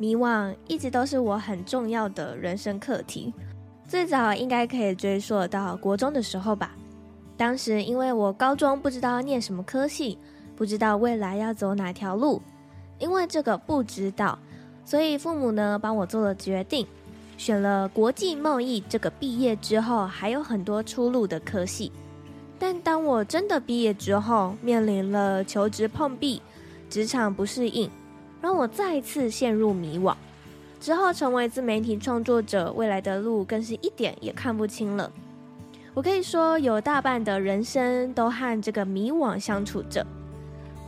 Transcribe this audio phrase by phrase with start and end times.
[0.00, 3.30] 迷惘一直都是我很重要的人生课题，
[3.86, 6.74] 最早应该可以追溯到国中的时候吧。
[7.36, 10.16] 当时因为我高中不知道念什么科系，
[10.56, 12.40] 不知道未来要走哪条路，
[12.98, 14.38] 因为这个不知道，
[14.86, 16.86] 所以父母呢帮我做了决定。
[17.36, 21.92] 选了国际贸易这个毕业之后还有很多出路的科系，
[22.58, 26.40] 但当我真的毕业之后，面临了求职碰壁、
[26.88, 27.90] 职场不适应，
[28.40, 30.14] 让我再次陷入迷惘。
[30.80, 35.12] 之后成为自媒体创作者，未来的路更是一点也看不清了。
[35.92, 40.06] 我可以说，有大半的人生都和这个迷惘相处着。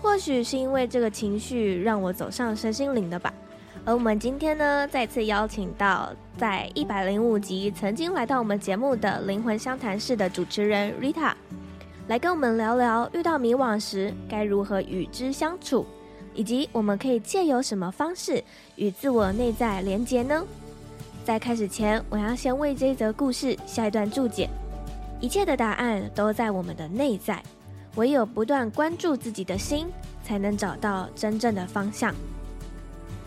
[0.01, 3.33] 或许是因为这个情绪让我走上身心灵的吧。
[3.85, 11.33] 而我们今天呢，再次邀请到在一百零五集曾经来到我们节目的灵魂相谈室的主持人 Rita，
[12.07, 15.85] 来跟我们聊聊遇到迷惘时该如何与之相处，
[16.35, 18.43] 以及我们可以借由什么方式
[18.77, 20.45] 与自我内在连结呢？
[21.25, 24.49] 在开始前，我要先为这则故事下一段注解：
[25.21, 27.43] 一切的答案都在我们的内在，
[27.95, 29.87] 唯有不断关注自己的心，
[30.25, 32.15] 才能找到真正的方向。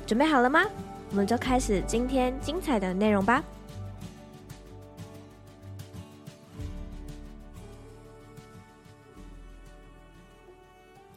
[0.05, 0.65] 准备好了吗？
[1.11, 3.43] 我们就开始今天精彩的内容吧。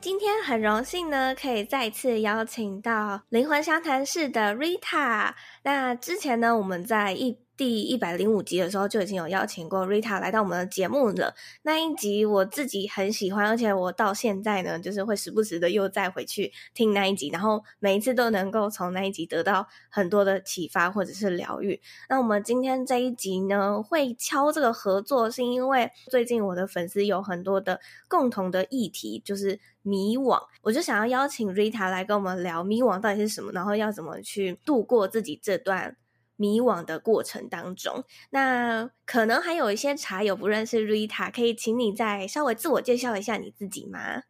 [0.09, 5.35] 今天很荣幸呢，可以再次邀请到灵魂相谈室的 Rita。
[5.65, 11.35] 那之前呢，我们在一第一百零五集的时候就已经有邀请过 Rita 来到我们的节目了。
[11.63, 21.81] 那一集我自己很喜欢，而且我到现在呢，就是会时不时的又再回去听那一集，然后每一次都能够从那一集得到很多的启发或者是疗愈。
[22.09, 30.41] 那我们今天这一集呢，会敲这个合作，是因为最近我的粉丝有很多的共同的议题，就是迷惘。
[30.63, 35.97] 我就想要邀请 Rita 来跟我们聊迷惘到底是什么，然后要怎么去度过自己这段。
[36.39, 44.23] 迷惘的过程当中，那可能还有一些茶友不认识 Rita，可以请你再稍微自我介绍一下你自己吗？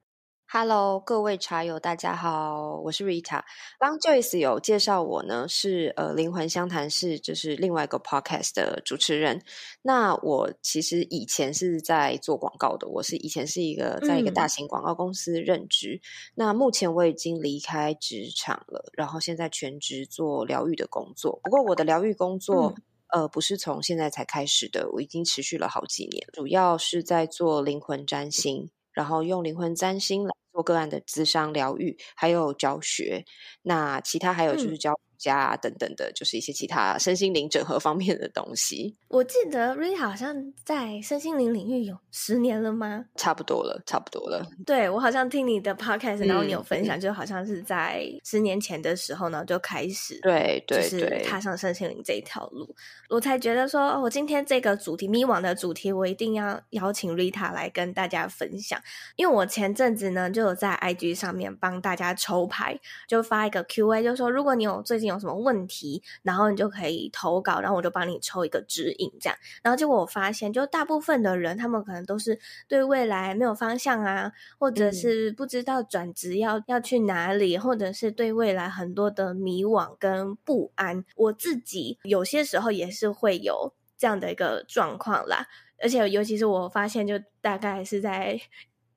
[0.50, 3.42] ？Hello，各位茶友，大家好，我是 Rita。
[3.78, 9.42] 刚 Joyce 有介绍我呢，是呃灵魂相谈室，就是另外一个 podcast 的主持人。
[9.82, 15.96] 那我其实以前是在做广告的，我是以前是一个在一个大型广告公司任职。
[15.96, 16.00] 嗯、
[16.36, 21.40] 那目前我已经离开职场了，然后现在全职做疗愈的工作。
[21.44, 22.72] 不过我的疗愈工作、
[23.12, 28.70] 嗯、呃不是从现在才开始的，我已经持续了好几年，主要是在做灵魂占星。
[28.98, 33.24] 然后用灵魂占星来做个案的咨商疗愈，还有教学。
[33.62, 34.98] 那其他还有就是教。
[35.18, 38.96] 嗯家等等的，就是一些其他身心灵整合方面的东西。
[39.08, 43.04] 我记得 Rita 好像在身心灵领域有十年了吗？
[43.16, 44.46] 差不多了，差不多了。
[44.64, 52.72] 对，我好像听你的 podcast，然后你有分享，嗯、就好像是在十年前的时候呢，就开始对对就是踏上身心灵这一条路。
[53.10, 58.80] 我才觉得说，我今天这个主题迷惘的主题，我一定要邀请 Rita 来跟大家分享。
[59.16, 62.78] 因为我前阵子呢，就有在 IG 上面帮大家抽牌，
[63.08, 65.07] 就发一个 QA，就说如果你有最近。
[65.08, 69.38] 有什么问题，然后你就可以投稿，然后我就帮你抽一个指引，这样。
[69.62, 72.38] 然后结果我发现，就大部分的人，他们可能都是
[72.68, 81.04] 对未来没有方向啊，或者是不知道转职要要去哪里，或者是对未来很多的迷惘跟不安。
[81.16, 85.46] 我自己有些时候也是会有这样的一个状况啦，
[85.82, 88.40] 而且尤其是我发现，就大概是在。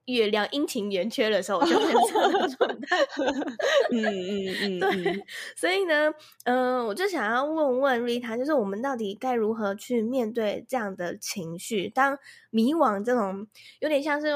[0.06, 2.98] 月亮阴晴圆缺的时候，我就很这样的状态。
[3.92, 5.24] 嗯嗯嗯，对。
[5.56, 6.12] 所以呢，
[6.46, 11.90] 嗯、呃，我就想要问问 Rita，就是我们到底该如何去面对这样的情绪？
[11.90, 12.18] 当
[12.50, 13.48] 迷惘这种
[13.80, 14.28] 有点像是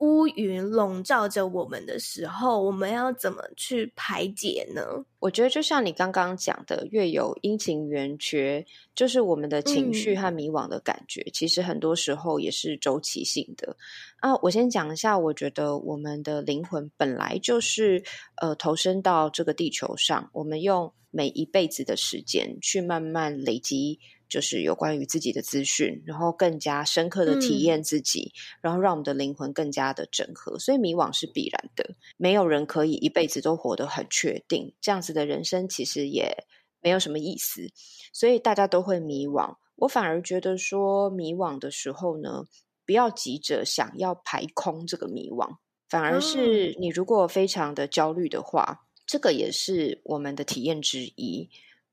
[0.00, 4.82] 乌云笼罩着我们的时候，我们要怎么去排解呢？
[5.18, 8.64] 我觉得就像你刚刚讲的，月有阴晴圆缺，
[8.94, 13.76] 就是我们的情绪和迷惘的感觉，嗯、其实很多时候也是周期性的。
[14.20, 18.02] 啊，我先讲一下，我觉得我们的灵魂本来就是
[18.40, 24.00] 呃投身到这个地球上，我们用每一辈子的时间去慢慢累积
[24.30, 30.58] 就是有关于自己的资讯，然后更加深刻的体验自己，嗯、然后让我们的灵魂更加的整合。
[30.58, 36.46] 所以迷惘是必然的，没有人可以一辈子都活得很确定，这样子的人生其实也
[36.80, 37.70] 没有什么意思。
[38.12, 42.46] 所以大家都会迷惘，我反而觉得说迷惘的时候呢，
[42.86, 45.56] 不要急着想要排空这个迷惘，
[45.88, 51.50] 反而是你如果非常的焦虑的话，这个也是我们的体验之一。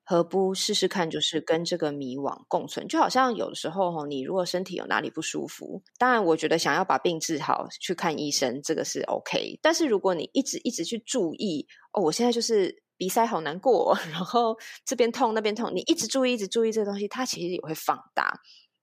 [0.10, 2.88] 何不试试看，就是跟这个迷惘共存？
[2.88, 9.60] 就好像有的时候，你如果身体有哪里不舒服，当然，我觉得想要把病治好，去看医生，这个是 OK。
[9.62, 14.56] 但是如果你一直一直去注意，哦，我现在就是鼻塞好难过， 然后
[14.86, 18.32] 这边痛那边痛，你一直注意，一直注意这个东西，它其实也会放大。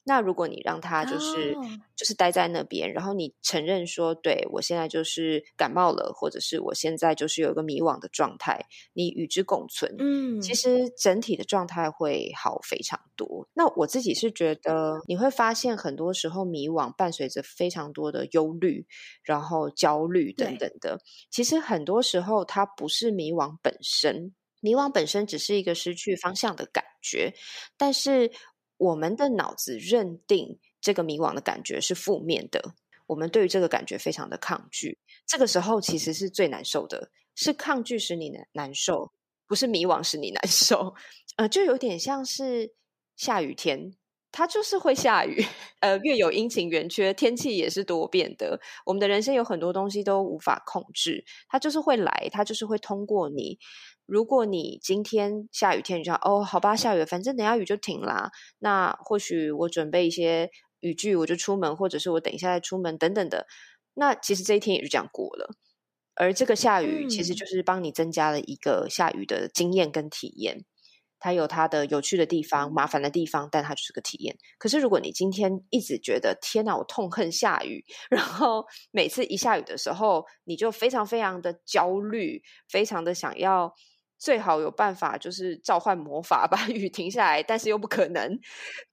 [0.07, 1.65] 那如果你让他就是、oh.
[1.97, 13.49] 就是待在那边，然后你承认说，对，我现在就是感冒了，或者是我现在就是有一个迷惘的状态，你与之共存，嗯，其实整体的状态会好非常多。
[13.55, 18.87] 那我自己是觉得，你会发现很多时候迷惘伴随着非常多的忧虑，
[19.23, 20.99] 然后焦虑等等的。
[21.31, 27.33] 其实很多时候它不是迷惘本身，迷惘本身只是一个失去方向的感觉，
[27.79, 28.31] 但是。
[28.85, 32.75] 我们的脑子认定这个迷惘的感觉是负面的，
[33.07, 34.99] 我们对于这个感觉非常的抗拒。
[35.27, 39.13] 这个时候其实是最难受的，是抗拒使你难难受，
[39.47, 40.95] 不是迷惘使你难受。
[41.37, 42.75] 呃，就有点像是
[43.17, 43.97] 下雨天，
[44.31, 45.43] 它就是会下雨。
[45.81, 48.61] 呃，月有阴晴圆缺，天气也是多变的。
[48.85, 53.59] 我们的人生有很多东西都无法控制，它就是会来，它就是会通过你。
[54.07, 58.31] 如果你今天下雨天，你就哦，好吧，下雨，反正等下雨就停啦。
[58.59, 63.47] 那或许我准备一些雨具，我就出门，或者是我等一下再出门，等等的。
[63.95, 65.55] 那其实这一天也就这样过了。
[66.15, 70.59] 而这个下雨，其实就是帮你增加了一个下雨的经验跟体验。
[70.59, 70.65] 嗯。
[71.21, 74.37] 它有它的有趣的地方，麻烦的地方，但它就是个体验。
[74.59, 83.75] 可是如果你今天一直觉得天哪，我痛恨下雨，然后每次一下雨的时候，你就非常非常的焦虑，非常的想要。
[84.19, 88.39] 最好有办法，就是召唤魔法把雨停下来，但是又不可能。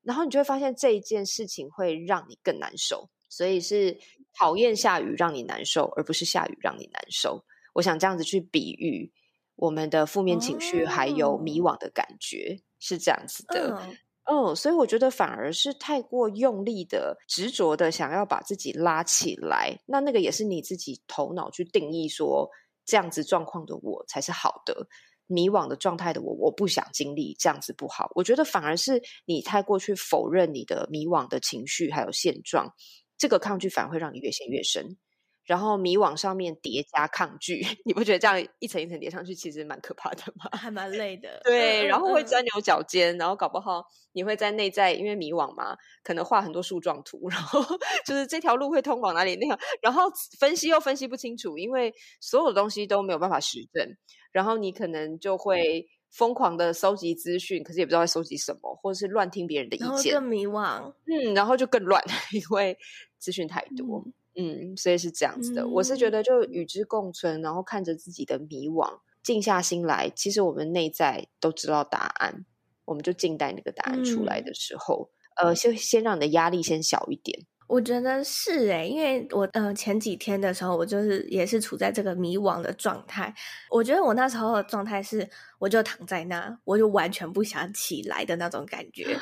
[0.01, 3.97] 然后你就会发现这一件事情会让你更难受，所以是
[4.33, 7.43] 讨厌下雨让你难受，而不是下雨让你难受。
[7.73, 9.11] 我想这样子去比喻
[9.55, 13.77] 我们的负面情绪还有迷惘的感觉，哦、是这样子的。
[13.79, 22.49] 嗯、哦，所以我觉得反而是太过用力的、执着的想要把自己拉起来，那那个也是你自己头脑去定义说
[22.85, 24.87] 这样子状况的我才是好的。
[25.31, 28.11] 迷惘的状态的我，我不想经历这样子不好。
[28.15, 32.73] 我觉得反而是你太过去否认你的迷惘的情绪还有现状，
[33.17, 34.97] 这个抗拒反而会让你越陷越深。
[35.43, 40.47] 然后迷惘上面叠加抗拒， 你不觉得这样一层一层叠上去，其实蛮可怕的吗？
[40.55, 41.41] 还蛮累的。
[41.43, 43.83] 对，然后会钻牛角尖，然后搞不好
[44.13, 47.59] 你会在内在，因为迷惘嘛，可能画很多树状图， 然后
[48.05, 50.03] 就是这条路会通往哪里那样，然后
[50.39, 51.91] 分析又分析不清楚，因为
[52.21, 53.97] 所有的东西都没有办法实证。
[54.31, 60.93] 然后你可能就会疯狂的收集资讯，可是也不知道在收集什么，或者是乱听别人的意见，更迷惘。
[61.05, 62.77] 嗯，然后就更乱， 因为
[63.17, 64.05] 资讯太多。
[64.35, 65.61] 嗯，嗯，所以是这样子的。
[65.61, 70.09] 嗯，我是觉得就与之共存，然后看着自己的迷惘，静下心来。
[70.09, 72.45] 其实我们内在都知道答案，
[72.85, 75.09] 我们就静待那个答案出来的时候，
[75.41, 77.45] 嗯，呃，先先让你的压力先小一点。
[77.71, 83.33] 我觉得是诶，因为我呃前几天的时候，我就是也是处在这个迷惘的状态。
[83.69, 85.25] 我觉得我那时候的状态是，
[85.57, 89.17] 我就躺在那，我就完全不想起来的那种感觉。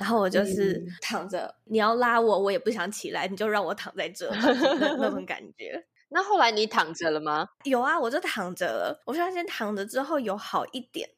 [0.00, 5.86] 然后我就是躺着，嗯、你要拉我，我也不想起来，你就让我躺在这那，那种感觉。
[6.10, 7.46] 那后来你躺着了吗？
[7.62, 9.00] 有啊，我就躺着了。
[9.06, 11.08] 我发现躺着之后有好一点，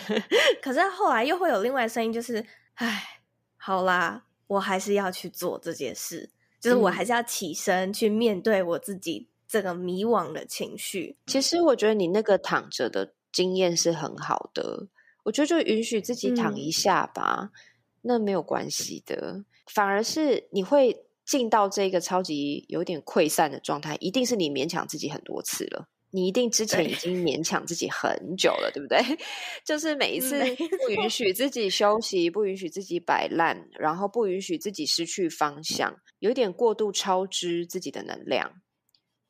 [0.60, 3.20] 可是后来又会有另外的声音，就是唉，
[3.56, 6.30] 好啦，我还是要去做这件事。
[6.60, 11.14] 就是我还是要起身去面对我自己这个迷惘的情绪。
[11.26, 14.88] 其实我觉得你那个躺着的经验是很好的，
[15.24, 17.52] 我觉得就允许自己躺一下吧，嗯、
[18.00, 19.44] 那没有关系的。
[19.66, 25.88] 反而是你会进到这个超级有点溃散的状态，一定是你勉强自己很多次了。
[26.14, 29.18] 你一定之前已经勉强自己很久了，对，对不对？
[29.66, 30.38] 就是每一次
[30.86, 38.62] 不允许自己休息，不允许自己摆烂，然后不允许自己失去方向，有点过度超支自己的能量，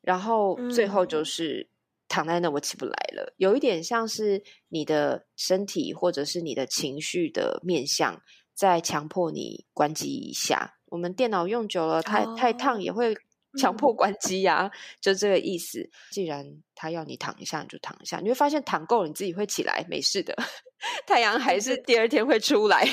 [0.02, 1.70] 然后最后就是
[2.06, 3.32] 躺在那，我起不来了。
[3.38, 8.20] 有一点像是你的身体或者是你的情绪的面向
[8.52, 10.74] 在强迫你关机一下。
[10.90, 13.16] 我们电脑用久了，太太烫也会。
[13.58, 14.70] 强迫关机呀、啊，
[15.00, 15.88] 就这个意思。
[16.10, 20.36] 既然他要你躺一下，你就躺一下，你会发现躺够了，你自己会起来，没事的。
[21.06, 22.86] 太阳还是第二天会出来。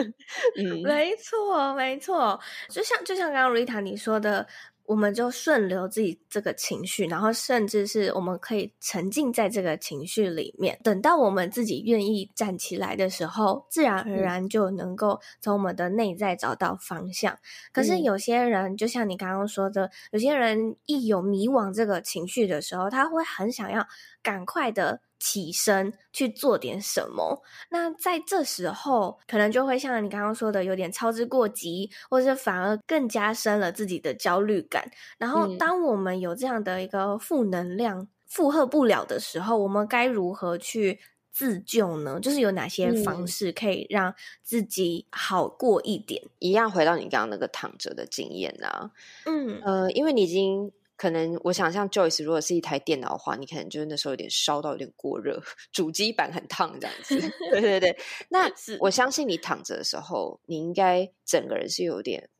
[0.56, 2.40] 嗯，没错，没错。
[2.70, 4.46] 就像就像刚刚 Rita 你说的。
[4.86, 10.78] 我们就顺流自己这个情绪，然后甚至是我们可以沉浸在这个情绪里面。
[10.84, 17.38] 等到我们自己愿意站起来的时候，自然而然就能够从我们的内在找到方向。
[17.72, 23.86] 可是有些人，就像你刚刚说的，有些人一有迷惘这个情绪的时候，他会很想要
[24.22, 25.00] 赶快的。
[25.24, 34.90] 起身去做点什么，那在这时候可能就会像你刚刚说的，有点操之过急，或者是反而更加深了自己的焦虑感。
[35.16, 41.00] 然后，当我们有这样的一个负能量负荷不了的时候，我们该如何去
[41.32, 42.20] 自救呢？
[42.20, 46.22] 就是有哪些方式可以让自己好过一点？
[46.38, 48.90] 一样回到你刚刚那个躺着的经验啊，
[49.24, 50.70] 嗯呃，因为你已经。
[51.04, 55.38] 可能我想象 Joyce 如果是一台电脑的话，你可能就是那时候有点烧到有点过热，
[55.70, 57.20] 主机板很烫这样子。
[57.52, 57.94] 对对对，
[58.30, 62.30] 那 我相信你躺着的时候，你应该整个人是有点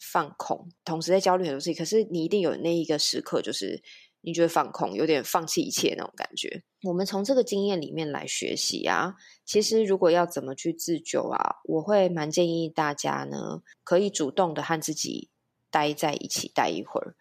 [0.00, 1.74] 放空，同时在焦虑很多事情。
[1.74, 3.82] 可是你一定有那一个时刻，就是
[4.22, 6.62] 你觉得放空，有点放弃一切那种感觉。
[6.84, 15.28] 我们从这个经验里面来学习啊，其实如果要怎么去自救啊，我会蛮建议大家呢，可以主动的和自己
[15.70, 17.14] 待在一起待一会儿。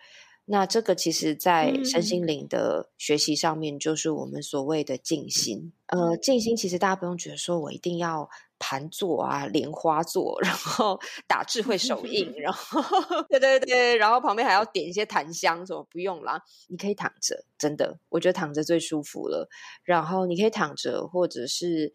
[0.47, 5.73] 那这个其实，在身心灵的学习上面，就是我们所谓的静心。
[5.87, 12.79] 呃，静心其实大家不用觉得说我一定要盘坐啊、莲花坐，然后 打智慧手印， 然后
[13.27, 16.39] 对对对，然后旁边还要点一些檀香，什么不用啦。
[16.67, 19.49] 你可以躺着，真的，我觉得躺着最舒服了。
[19.83, 21.91] 然后你可以躺着，或者是。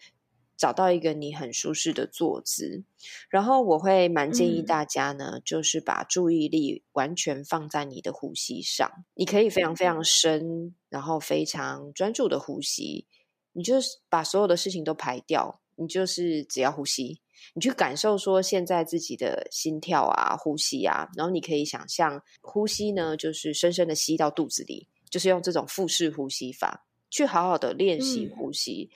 [0.60, 2.84] 找到一个你很舒适的坐姿，
[3.30, 8.86] 然后我会蛮建议大家呢，嗯、就是把注意力完全放在你的呼吸上。
[9.14, 13.06] 你可以非常非常深，然后非常专注的呼吸。
[13.52, 17.22] 你就是把所有的事情都排掉，你就是只要呼吸。
[17.54, 28.90] 你去感受说现在自己的心跳啊、呼吸啊，然后你可以想象呼吸呢，就是深深的吸到肚子里，就是用这种腹式呼吸法去好好的练习呼吸。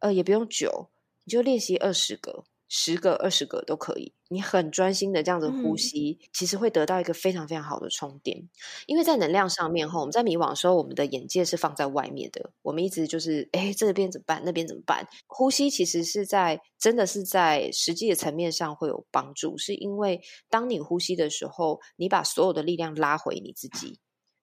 [0.00, 0.90] 嗯、呃，也不用久。
[1.26, 4.14] 你就练习二十个、十个、二十个都可以。
[4.28, 8.48] 你很专心的这样子呼吸，嗯、其实会得到一个非常非常好的充电。
[8.86, 12.52] 因为在能量上面，哈，我们在迷惘的时候，我们的眼界是放在外面的。
[12.62, 14.42] 我们一直就是，哎，这边怎么办？
[14.44, 15.06] 那边怎么办？
[15.26, 23.98] 呼吸其实是在，真的是在实际的层面上会有帮助，是因为当你呼吸的时候，你把所有的力量拉回你自己。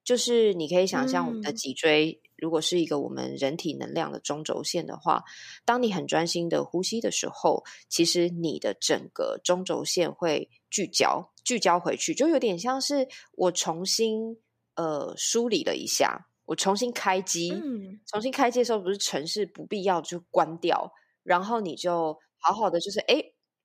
[0.06, 5.24] 就是你可以想象我们的脊椎，如果是一个我们人体能量的中轴线的话，
[5.64, 13.08] 当你很专心的呼吸的时候，其实你的整个中轴线会聚焦，聚焦回去，就有点像是
[13.38, 14.38] 我重新
[14.76, 20.92] 呃梳理了一下，我重新开机，嗯、重新开机的时候，不是城市不必要就关掉，
[21.24, 23.24] 然后你就好好的就是哎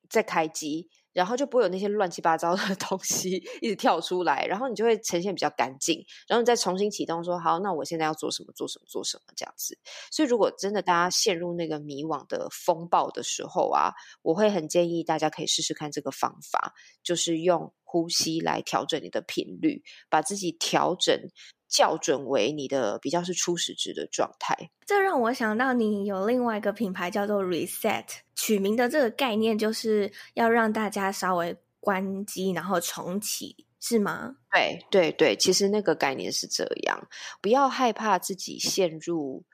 [0.09, 0.89] 再开机。
[1.19, 8.53] 然后就不会有那些乱七八糟的 东西一直跳出来，然后你就会呈现比较干净，然后你再重新启动说，好，那我现在要做什么？
[8.55, 8.85] 做什么？
[8.87, 9.33] 做什么？
[9.35, 9.77] 这样子。
[10.13, 13.91] 所以，如果真的大家陷入那个迷惘的风暴的时候啊，
[14.23, 16.73] 我会很建议大家可以试试看这个方法，
[17.03, 21.21] 就是用呼吸来调整你的频率，把自己调整。
[21.69, 34.37] 校准为你的比较是初始值的状态，这让我想到你有另外一个品牌叫做 Reset，取名的这个概念就是要让大家稍微关机，然后重启，是吗？
[34.51, 37.07] 对对对，其实那个概念是这样，
[37.43, 39.45] 不要害怕自己陷入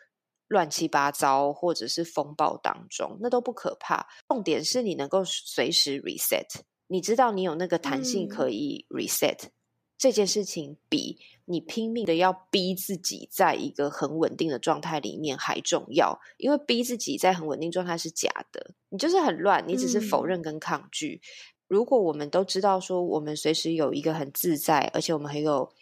[0.47, 4.06] 乱七八糟或者是风暴当中，那都不可怕。
[4.28, 9.47] 重点是你能够随时 reset，你知道你有那个弹性可以 reset。
[9.47, 9.50] 嗯
[9.97, 21.21] 这件事情比你拼命的要逼自己在一个很稳定的状态里面还重要，因为逼自己在很稳定状态是假的，你就是很乱，你只是否认跟抗拒。
[21.23, 21.29] 嗯、
[21.69, 25.73] 如果我们都知道说，我们随时有一个很自在，而且我们很有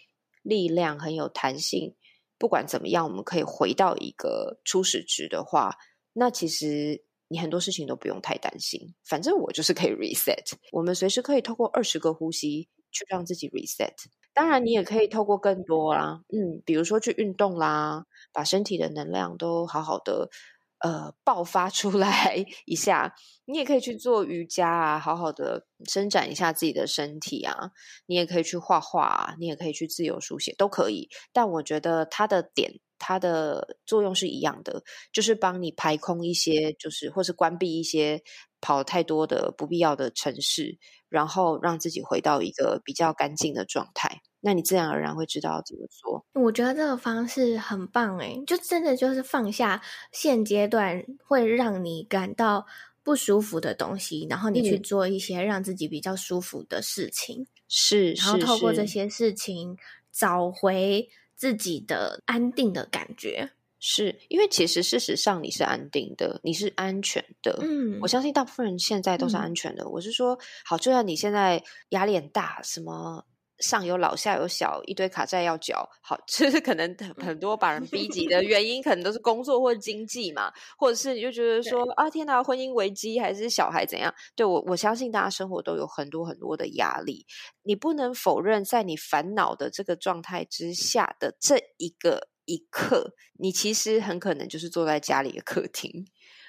[0.42, 1.94] 力量、很有弹性，
[2.38, 5.76] 不管怎么样，我们可以回到一个初始值的话，
[6.12, 8.94] 那其实你很多事情都不用太担心。
[9.04, 12.68] 反正我就是可以 reset，我们随时可以透过二十个呼吸。
[12.92, 13.94] 去让自己 reset，
[14.34, 20.30] 当然你也可以透过更多啦，嗯，比如说去运动啦，把身体的能量都好好的
[20.78, 23.14] 呃爆发出来一下。
[23.44, 27.72] 你也可以去做瑜伽啊，好好的伸展一下自己的身体啊。
[28.06, 31.08] 你也可以去画画啊，你也可以去自由书写，都可以。
[31.32, 34.82] 但我觉得它的点，它的作用是一样的，
[35.12, 38.22] 就是帮你排空一些，就是或是关闭一些
[38.62, 40.78] 跑太多的不必要的城市。
[41.12, 44.22] 然后让自己回到一个比较干净的状态。
[44.40, 46.24] 那你自然而然会知道怎么做。
[46.32, 52.64] 我觉得这个方式很棒诶，就真的就是放下现阶段会让你感到
[53.02, 57.46] 不舒服的东西，然后你去做一些让自己比较舒服的事情。
[57.68, 59.76] 是、嗯，然后透过这些事情
[60.10, 63.52] 找回自己的安定的感觉。
[63.84, 67.58] 是因为其实事实上你是安定的，你是安全的。
[67.60, 69.82] 嗯，我相信大部分人现在都是安全的。
[69.82, 73.24] 嗯、我是说，好，就算你现在压力很大，什么
[73.58, 84.14] 上有老下有小，一堆卡债要缴，好， 其实可能很多把人逼急的原因，可能都是工作或经济嘛，或者是你就觉得说啊，天哪，婚姻危机还是小孩怎样？
[84.36, 87.26] 对，我，我相信大家生活都有很多很多的压力，
[87.64, 92.28] 你不能否认，在你烦恼的这个状态之下的这一个。
[92.52, 96.06] 一刻，你其实很可能就是坐在家里的客厅，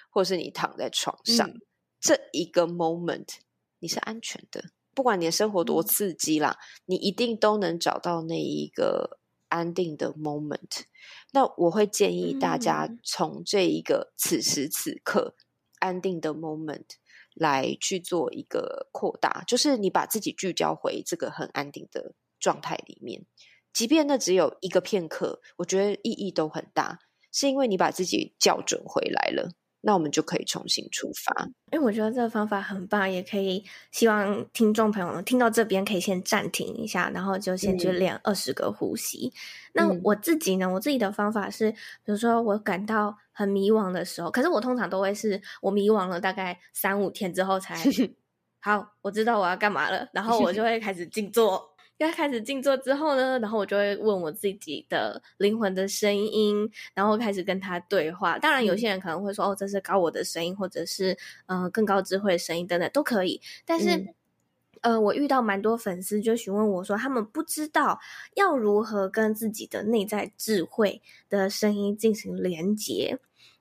[0.09, 1.61] 或是你躺在床上，嗯、
[2.01, 3.35] 这一个 moment
[3.79, 4.65] 你是安全的。
[4.93, 10.83] 不管你的生活多刺激啦，嗯、你一定都能找到那一个安定的 moment。
[11.31, 15.35] 那我会建议大家从这一个此时此刻
[15.79, 16.85] 安定的 moment
[17.33, 23.25] 来去做一个扩大，就是你把自己聚焦回这个很安定的状态里面。
[23.73, 26.99] 即便那只有一个片刻，我觉得意义都很大，
[27.31, 29.49] 是因为你把自己校准回来了，
[29.81, 31.47] 那我们就可以重新出发。
[31.71, 39.33] 因为我觉得这个方法很棒，也可以希望听众朋友们听到这边可以先暂停一下，然后就先去练二十个呼吸。
[39.73, 47.75] 嗯、那我自己呢，我自己的方法是，比如说我感到很迷惘的时候，可是我通常都会是我迷惘了大概三五天之后才
[48.61, 51.72] 好，我知道我要干嘛了，然后我就会开始静坐。
[52.03, 58.37] 在开始静坐之后呢，然后我就会问我自己的灵魂的声音，然后开始跟他对话。
[58.37, 63.95] 当然，有些人可能会说：“嗯、哦，这是高我的声音，或者是呃更高智慧的声音等等都可以。”但是，
[64.81, 67.99] 嗯、呃，我遇到蛮多粉丝就询问我说，他们不知道
[68.35, 73.17] 要如何跟自己的内在智慧的声音进行连接，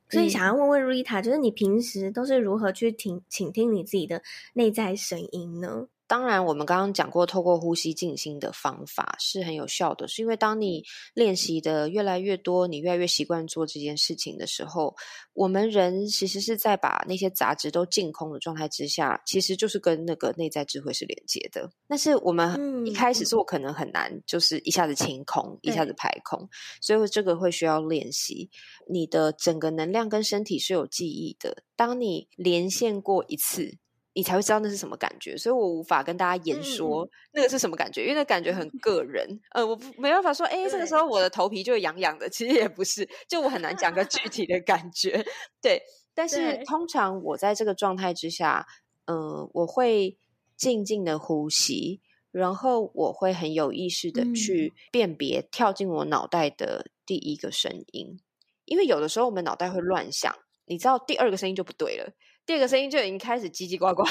[0.09, 4.23] 所以想要问问 Rita，就是你平时都是如何去听倾听你自己的
[4.55, 5.87] 内在声音呢？
[6.12, 10.07] 当然，我们刚刚讲过，透过呼吸静心的方法是很有效的。
[10.07, 14.94] 是因为当你练习的越来越多，你越来越习惯做这件事情的时候，
[15.33, 21.70] 我们人其实是在把那些杂质都净空的状态之下，其实就是跟那个内在智慧是连接的。
[21.88, 26.46] 但是我们一开始做可能很难，就是一下子清空，一下子排空，
[26.83, 28.51] 所以这个会需要练习。
[28.87, 33.79] 你的整个能量跟身体是有记忆的，当你连线过一次。
[34.14, 39.40] 你才会知道那是什么感觉，所以我无法跟大家言说那个是什么感觉，嗯、因为那感觉很 个人。
[39.53, 45.25] 呃，我没办法说，哎，这个时候我的头皮就痒痒的，其实也不是，就我很难讲个具体的感觉。
[45.62, 45.83] 对，
[46.14, 48.66] 但是通常我在这个状态之下，
[49.07, 50.18] 嗯、呃，我会
[50.57, 54.75] 静静的呼吸，然后我会很有意识的去。
[54.90, 58.20] 辨别跳进我脑袋的第一个声音，嗯、
[58.66, 60.35] 因为有的时候我们脑袋会乱想，
[60.73, 62.11] 你知道第二个声音就不对了。
[62.47, 64.03] 第二个声音就已经开始叽叽呱呱，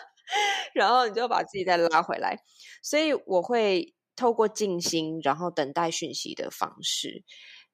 [0.74, 2.38] 然后你就把自己再拉回来。
[2.82, 7.24] 所以我会透过静心，然后等待讯息的方式，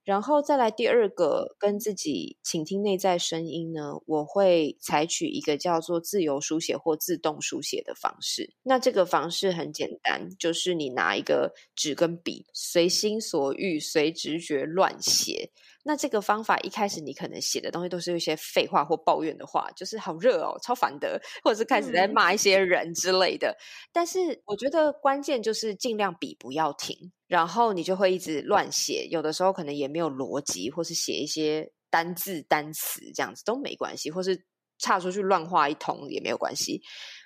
[0.05, 8.55] 然后再来第二个跟自己倾听内在声音呢，我会采取一个叫做自由书写或自动书写的方式。
[8.63, 15.51] 那这个方式很简单，就是你拿一个纸跟笔，随心所欲、随直觉乱写。
[15.83, 23.49] 那这个方法一开始你可能写的东西都是一些废话或抱怨的话，就是好热哦，超烦的，或者是开始在骂一些人之类的。
[23.49, 23.61] 嗯、
[23.93, 34.45] 但是我觉得关键就是尽量笔不要停，然后你就会一直乱写，有的时候可能也没有逻辑，或是写一些单字单词这样子都没关系，或是
[34.79, 36.83] 岔出去乱画一通也没有关系。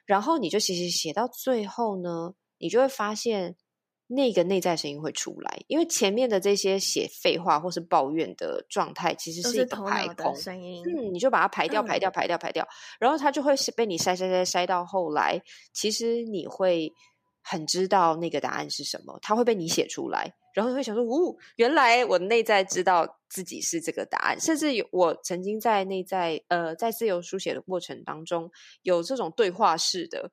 [0.06, 3.56] 然后你就写写写到最后呢，你就会发现。
[4.06, 10.84] 那个内在声音会出来，因为前面的这些写废话或是抱怨的状态，其实是一个排空声音。
[10.86, 12.68] 嗯，你就把它排掉，排掉，排掉，排掉，
[13.00, 15.40] 然后它就会是被你筛筛筛筛到后来，
[15.72, 16.92] 其实你会
[17.42, 28.50] 很知道那个答案是什么，它会被你写出来，然后你会想说，哦，原来我内在知道自己是这个答案，甚至有我曾经在内在呃在自由书写的过程当中，
[28.82, 30.30] 有这种对话式的。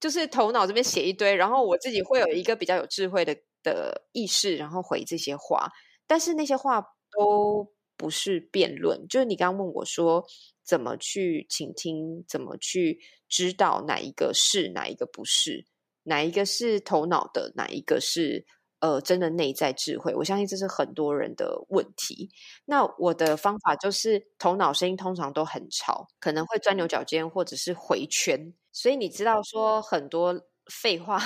[0.00, 5.70] 就是头脑这边写一堆，然后我自己会有一个比较有智慧的的意识，然后回这些话。
[6.06, 6.82] 但是那些话
[7.12, 10.24] 都不是辩论，就是你刚刚问我说
[10.64, 15.66] 怎么去倾听，怎么去知道哪一个是，哪一个不是，
[16.04, 18.44] 哪一个是头脑的，哪一个是
[18.80, 20.14] 呃真的内在智慧。
[20.14, 22.30] 我相信这是很多人的问题。
[22.64, 28.52] 那我的方法就是头脑声音通常都很吵，可能会钻牛角尖或者是回圈。
[28.72, 30.40] 所以你知道说很多
[30.72, 31.18] 废话，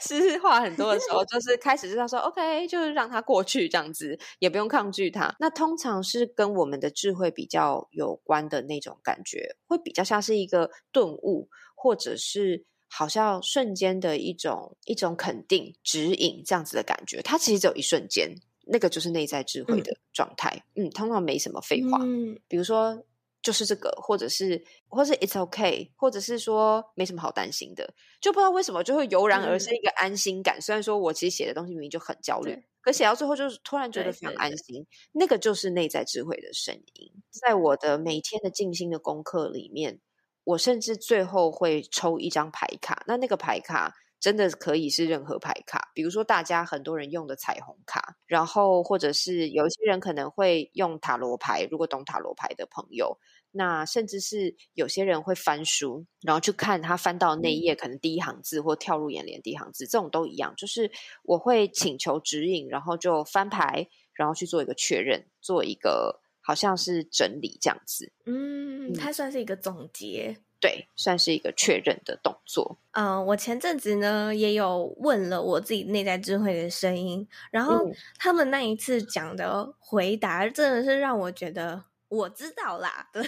[0.00, 5.32] 是话很多的时候，就是开始知道说，OK，就是让它过去这样子，也不用抗拒它。
[5.38, 17.22] 那通常是跟我们的智慧比较有关的那种感觉，会比较像是一个顿悟，或者是好像瞬间的一种一种肯定、指引这样子的感觉。
[17.22, 18.34] 它其实只有一瞬间，
[18.66, 20.64] 那个就是内在智慧的状态。
[20.74, 22.00] 嗯，嗯，通常没什么废话。
[22.02, 23.04] 嗯，比如说。
[23.44, 27.88] 就是这个，或者是，或是 it's okay，或者是说没什么好担心的，
[28.20, 30.56] 就不知道为什么就会油然而生一个安心感。
[30.56, 34.86] 嗯、虽然说我其实写的东西明明就很焦虑，可写到最后就是突然觉得非常安心。
[35.12, 37.12] 那个就是内在智慧的声音。
[37.30, 40.00] 在我的每天的静心的功课里面，
[40.44, 43.04] 我甚至最后会抽一张牌卡。
[43.06, 43.94] 那那个牌卡。
[44.20, 53.18] 真的可以是任何牌卡，比如说大家很多人用的彩虹卡，然后或者是有一些人可能会用塔罗牌，如果懂塔罗牌的朋友，
[53.56, 60.90] 那甚至是有些人会翻书，然后去看他翻到那一页，可能第一行字或跳入眼帘第一行字，这种都一样，就是
[61.22, 68.12] 我会请求指引，然后就翻牌，然后去做一个确认，做一个好像是整理这样子。
[68.26, 70.36] 嗯，它算是一个总结。
[70.60, 72.78] 对，算是一个确认的动作。
[72.92, 83.08] 嗯、呃，我前阵子呢也有问了我自己内在智慧的声音，然后他们那一次讲的回答真的是让我觉得我知道啦。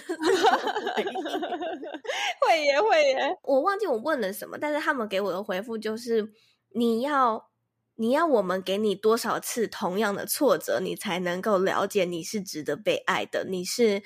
[2.41, 6.31] 会耶会耶，我忘记我问了什么，但是他们给我的回复就是：
[6.73, 7.49] 你要
[7.95, 14.01] 你要我们给你多少次同样的挫折，你才能够了解你是值得被爱的，你是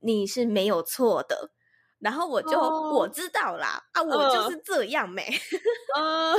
[0.00, 1.50] 你是没有错的。
[2.00, 5.24] 然后我就、oh, 我知道啦，啊，我就是这样没，
[5.96, 6.34] 嗯，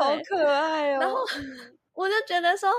[0.00, 1.00] 好可爱哦。
[1.00, 1.22] 然后
[1.92, 2.70] 我就觉得说，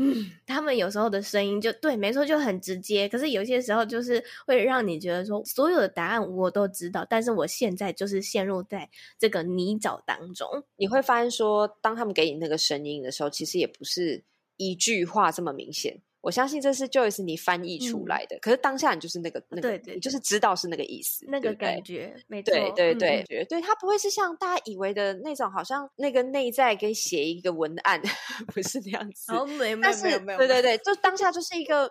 [0.00, 3.08] 嗯，他们有时候的声音就对，没错，就很直接。
[3.08, 10.46] 可是有些时候就是会让你觉得说，所有的答案我都知道，但是我现在就是陷入在这个泥沼当中。
[10.76, 14.22] 你会发现说，当他们给你那个声音的时候，其实也不是
[14.56, 16.00] 一句话这么明显。
[16.28, 27.98] 我相信这是 Joyce 你翻译出来的，嗯、可是当下你就是那个那个，对对对，你就是知道是那个意思，那个感觉，没错，对对对，嗯、对，他不会是像大家以为的那种，好像那个内在给写一个文案，
[28.52, 29.32] 不是那样子。
[29.32, 31.90] 哦，没有没有没有没有，对对对，就当下就是一个。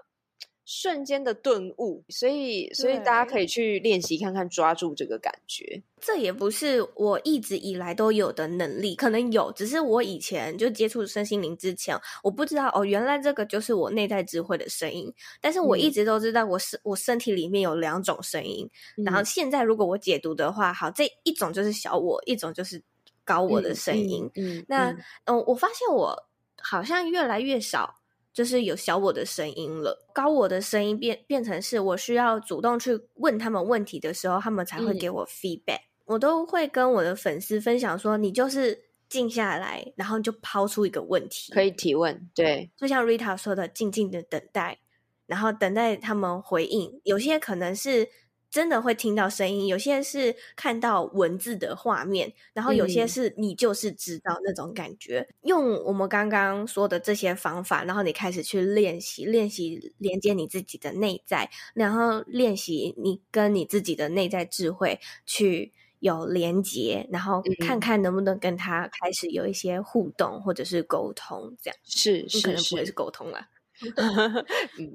[0.69, 5.81] 瞬间的顿悟，所以所以大家可以去练习看看，抓住这个感觉。
[6.01, 15.09] 这也不是我一直以来都有的能力，可能有，只是我以前就接触身心灵之前，我不知道哦，原来这个就是我内在智慧的声音。
[15.39, 18.69] 但是我一直都知道，我是、嗯、我身体里面有两种声音。
[18.97, 22.83] 嗯、然后现在如果我解读的话，好，这一种就是小我，一种就是
[23.23, 24.29] 高我的声音。
[24.35, 26.27] 嗯，那嗯、呃，我发现我
[26.61, 27.96] 好像越来越少。
[28.37, 35.79] 就是有小我的声音了，高我的声音变变成是我需要主动去问他们问题的时候，他们才会给我 feedback。
[35.79, 42.29] 嗯、我都会跟我的粉丝分享说，你就是静下来，然后就抛出一个问题，可以提问。
[42.35, 44.77] 对，就像 Rita 说的，静静的等待，
[45.25, 47.01] 然后等待他们回应。
[47.03, 48.07] 有些可能是。
[48.49, 55.19] 真的会听到声音，有些是看到文字的画面，然后有些是你就是知道那种感觉。
[55.19, 73.49] 嗯、用我们刚刚说的这些方法，然后你开始去练习，练习连接你自己的内在，然后练习你跟你自己的内在智慧去有连接，然后看看能不能跟他开始有一些互动或者是沟通，这样是是是，可能不会是沟通啦。
[73.95, 74.45] 嗯，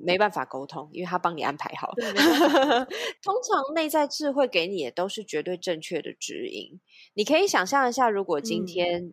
[0.03, 1.93] 没办法沟通，因为他帮你安排好。
[3.23, 6.81] 通常内在智慧给你的都是绝对正确的指引。
[7.15, 9.13] 你可以想象一下，如果今天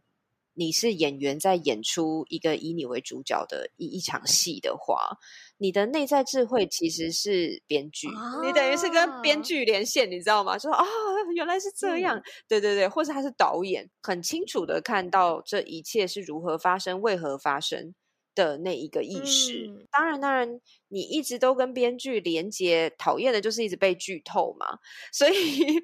[0.56, 5.18] 你是演员，在演出一个以你为主角的一一场戏的话，
[5.58, 10.58] 你的内在智慧其实是编剧，啊、你等于是跟编剧连线，你知道吗？
[10.58, 10.84] 说啊，
[11.36, 17.94] 原来是这样，嗯、对对对，或是他是导演，很清楚的看到这一切是如何发生，为何发生。
[18.40, 24.80] 的那一个意识，嗯、当然，当然，你一直都跟编剧连接，讨厌的就是一直被剧透嘛。
[25.12, 25.34] 所以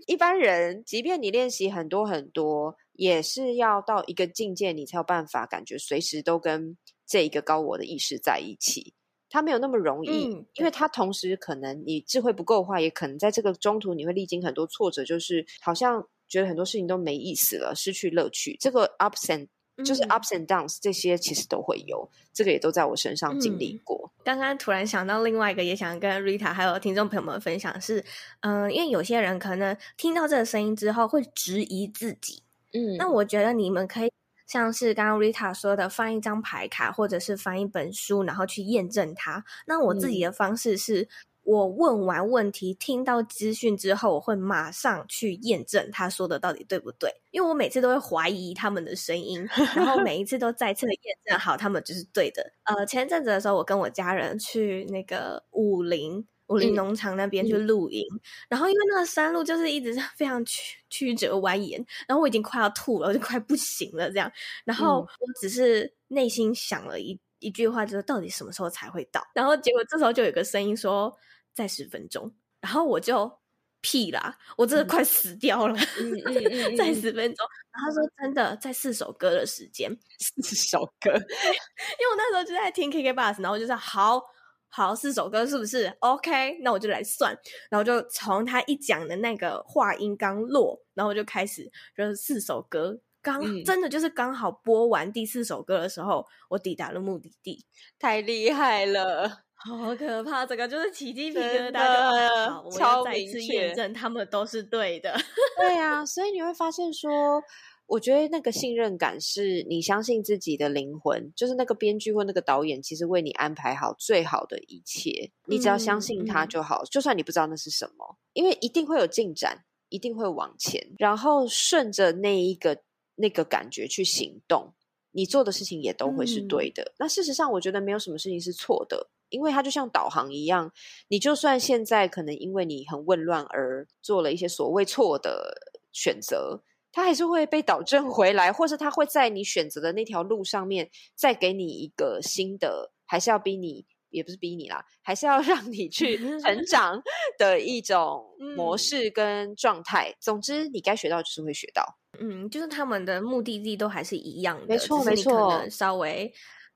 [0.07, 8.93] 一般人，即便你练习很多很多，也是要到一个境界，你才有办法感觉随时都跟这一个高我的意识在一起。
[9.29, 18.55] 它没有那么容易，嗯、因为它同时可能你智慧不够的话，也可能在这个中途你会历经很多挫折，就是好像觉得很多事情都没意思了，失去乐趣。
[18.61, 19.47] 这个 ups and
[19.83, 24.11] 就是 ups and downs，这些其实都会有，这个也都在我身上经历过。
[24.17, 28.03] 嗯、刚刚突然想到另外一个，也想跟 Rita 还有听众朋友们分享是，
[28.41, 32.41] 嗯、呃，因为有些人可能听到这个声音之后会质疑自己，
[32.73, 34.11] 嗯，那我觉得你们可以
[34.47, 39.43] 像是刚刚 Rita 说的，翻一张牌卡，或者是翻一本书，然后去验证它。
[39.67, 41.01] 那我自己的方式是。
[41.01, 41.07] 嗯
[41.45, 52.51] 我问完问题，听到资讯之后，我会马上去验证他说的到底对不对，因为我每次都会怀疑他们的声音， 然后每一次都再次的验证好他们就是对的。
[52.63, 64.31] 呃，前阵子的时候，我跟我家人去那个武陵武陵农场那边去露营，嗯、然后因为那个山路就是一直是非常曲曲折蜿蜒，然后我已经快要吐了，我就快不行了这样，
[64.65, 69.23] 然后我只是内心想了一一句话，就是到底什么时候才会到？
[69.36, 71.15] 然后结果这时候就有个声音说。
[71.55, 73.39] 再十分钟，然后我就
[73.81, 75.75] 屁啦，我真的快死掉了。
[75.97, 79.89] 嗯嗯嗯、再十分钟，然后他说真的，在四首歌的时间，
[80.43, 84.21] 四首歌， 因为我那时候就在听 KK Bus，然后我就说好
[84.67, 87.33] 好四首歌是不是？OK，那我就来算，
[87.69, 97.65] 然后就从他一讲的那个话音刚落，然后我就开始就是四首歌，刚、嗯、真的就是刚好播完第四首歌的时候，我抵达了目的地，
[97.97, 99.44] 太厉害了。
[99.65, 100.45] 好可怕！
[100.45, 105.12] 这个就是起鸡皮疙瘩，大家好， 我要再一次验证他们都是对的。
[105.58, 107.41] 对啊，所以你会发现说，
[107.88, 116.84] 我觉得那个信任感是你相信自己的灵魂，就是那个编剧或那个导演，其实为你安排好最好的一切，你只要相信他就好。
[116.86, 122.84] 就算你不知道那是什么，因为一定会有进展，一定会往前，然后顺着那一个
[123.15, 124.75] 那个感觉去行动，
[125.10, 126.84] 你做的事情也都会是对的。
[126.84, 129.10] 嗯、那事实上，我觉得没有什么事情是错的。
[129.29, 130.71] 因为它就像导航一样，
[131.07, 135.61] 你就算现在可能因为你很混乱而做了一些所谓错的
[135.91, 136.61] 选择，
[136.91, 147.01] 它还是会被导正回来，或是它会在你选择的那条路上面再给你一个新的，还是要逼你，也不是逼你啦，还是要 让你去成长
[147.38, 148.23] 的一种
[148.55, 150.09] 模式跟状态。
[150.11, 151.83] 嗯、总之，你该学到就是会学到。
[152.17, 156.33] 嗯，就是他们的目的地都还是一样的，没错，没错，稍微。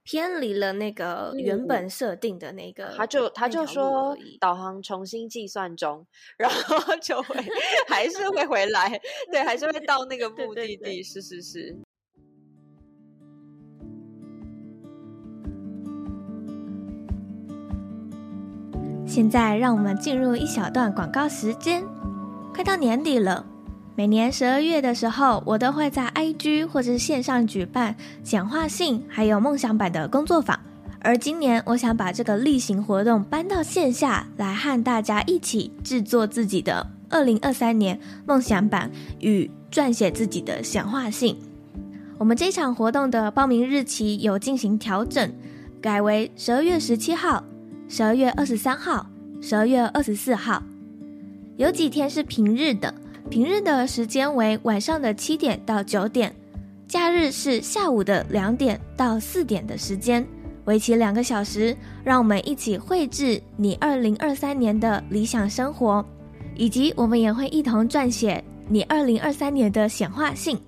[0.09, 6.03] 偏离了那个原本设定的那个，他就他就说导航重新计算中，
[6.35, 7.35] 然后就会
[7.87, 8.99] 还是会回来，
[9.31, 11.77] 对，还是会到那个目的地，对对对，是是是。
[19.05, 21.85] 现在让我们进入一小段广告时间，
[22.51, 23.45] 快到年底了。
[23.99, 30.57] 每年十二月的时候，我都会在 IG 或者是线上举办显化性还有梦想版的工作坊。
[31.01, 41.37] 而今年，我想把这个例行活动搬到线下来，和大家一起制作自己的二零二三年梦想版与撰写自己的显化性。
[42.17, 45.29] 我们这场活动的报名日期有进行调整，
[45.81, 47.43] 改为十二月十七号、
[47.89, 49.07] 十二月二十三号、
[49.41, 50.63] 十二月二十四号，
[51.57, 52.93] 有几天是平日的。
[53.29, 56.35] 平日的时间为晚上的七点到九点，
[56.87, 60.25] 假日是下午的两点到四点的时间，
[60.65, 61.77] 为期两个小时。
[62.03, 66.03] 让我们一起绘制你二零二三年的理想生活，
[66.55, 70.59] 以及我们也会一同撰写你二零二三年的显化性，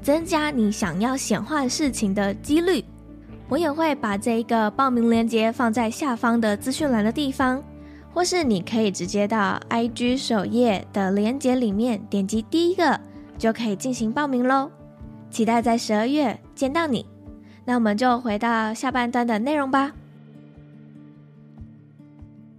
[0.00, 2.82] 增加你想要显化事情的几率。
[3.50, 7.62] 我也会把这一个报名链接放在下方的资讯栏的地方。
[8.16, 12.98] 或是你可以直接到 IG 首页的链接里面点击第一个，
[13.36, 14.70] 就可以进行报名喽。
[15.30, 17.04] 期待在十二月见到你。
[17.66, 19.92] 那我们就回到下半段的内容吧。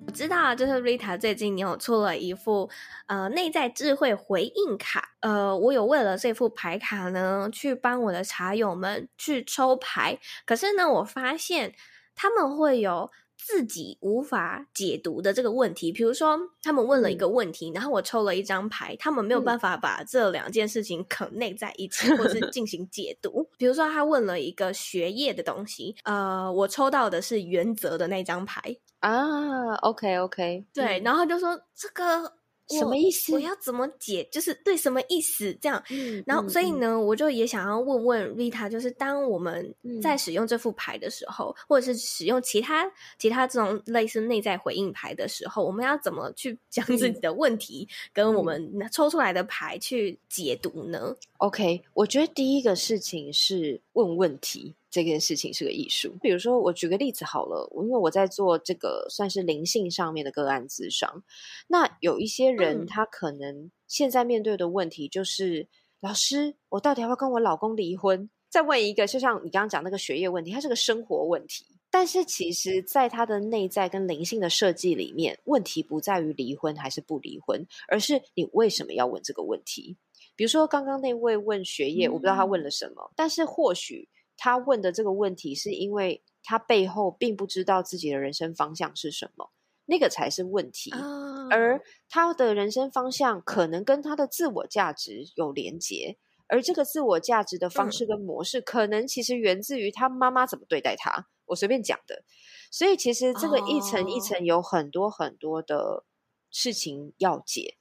[0.06, 2.70] 我知道，就是 Rita 最近你有出了一副
[3.08, 11.74] 呃内在智慧回应卡，呃，我有为了这副牌卡呢，去帮我的茶友们去抽牌，可是呢，我发现
[12.14, 13.10] 他们会有。
[13.38, 23.48] 自己无法解读的这个问题，比如说他们问了一个问题，嗯、然后我抽了一张牌，他们没有办法把这两件事情 connect 在一起，嗯、或是进行解读。
[23.58, 29.76] 比如说他问了一个学业的东西，呃，我抽到的是原则的那张牌啊。
[29.76, 32.37] OK OK，对，嗯、然后就说这个。
[32.70, 33.34] 什么意思？
[33.34, 34.28] 我要怎么解？
[34.32, 35.54] 就是对什么意思？
[35.62, 54.76] 这样，嗯、然后所以呢，嗯、我就也想要问问 Rita，就是当我们在使用这副牌的时候，嗯、或者是使用其他其他这种类似内在回应牌的时候，我们要怎么去将自己的问题跟我们抽出来的牌去解读呢？OK，我觉得第一个事情是问问题。
[54.98, 56.12] 这件事情是个艺术。
[56.24, 61.24] 比如说，我举个例子好了，因为我在做这个算是灵性上面的个案咨商，
[61.68, 65.68] 那有一些人他可能现在面对的问题就是：嗯、
[66.00, 68.28] 老师，我到底要不要跟我老公离婚？
[68.50, 71.64] 再问一个，就像你刚刚讲那个学业问题，它是个生活问题。
[71.92, 79.96] 但是其实，在他的内在跟灵性的设计里面，问题不在于离婚还是不离婚，而是你为什么要问这个问题？
[80.36, 84.10] 比如说，刚刚那位问学业，我不知道他问了什么，嗯、但是或许。
[84.38, 89.52] 他问的这个问题，是因为他背后并不知道自己的人生方向是什么，
[89.86, 90.92] 那个才是问题。
[90.92, 101.28] 哦、而他的人生方向可能跟他的自我价值有连结，而这个自我价值的方式跟模式，可能其实源自于他妈妈怎么对待他。
[101.48, 102.24] 我随便讲的，
[102.72, 106.06] 所以其实这个一层一层有很多很多的
[106.52, 107.78] 事情要解。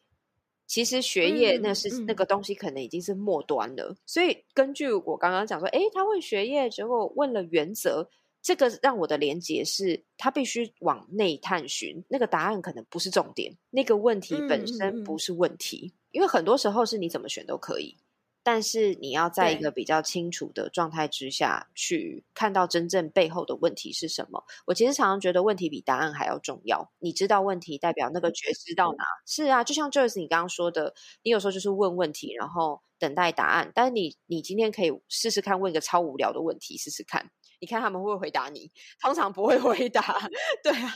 [0.67, 3.91] 其实学业那是、嗯、那个东西，可能已经是末端了。
[3.91, 8.09] 嗯、所以根据我刚刚讲说，诶，他问学业，结果问了原则，
[8.43, 17.97] 这个让我的连结是，他必须往内探寻，那个答案可能不是重点，那个问题本身不是问题，因为很多时候是你怎么选都可以。
[18.47, 24.45] 但是你要在一个比较清楚的状态之下去看到真正背后的问题是什么。
[24.67, 26.89] 我其实常常觉得问题比答案还要重要。
[27.01, 29.05] 你知道问题，代表那个觉知到哪？
[29.27, 33.73] 是啊，就像 Joyce 你刚刚说的，你有时候就是问问题，然后等待答案。
[33.75, 37.29] 但是你你今天可以试试看问一个超无聊的问题试试看。
[37.59, 38.71] 你看他们会不会回答你？
[39.01, 40.03] 通常不会回答。
[40.63, 40.93] 对啊，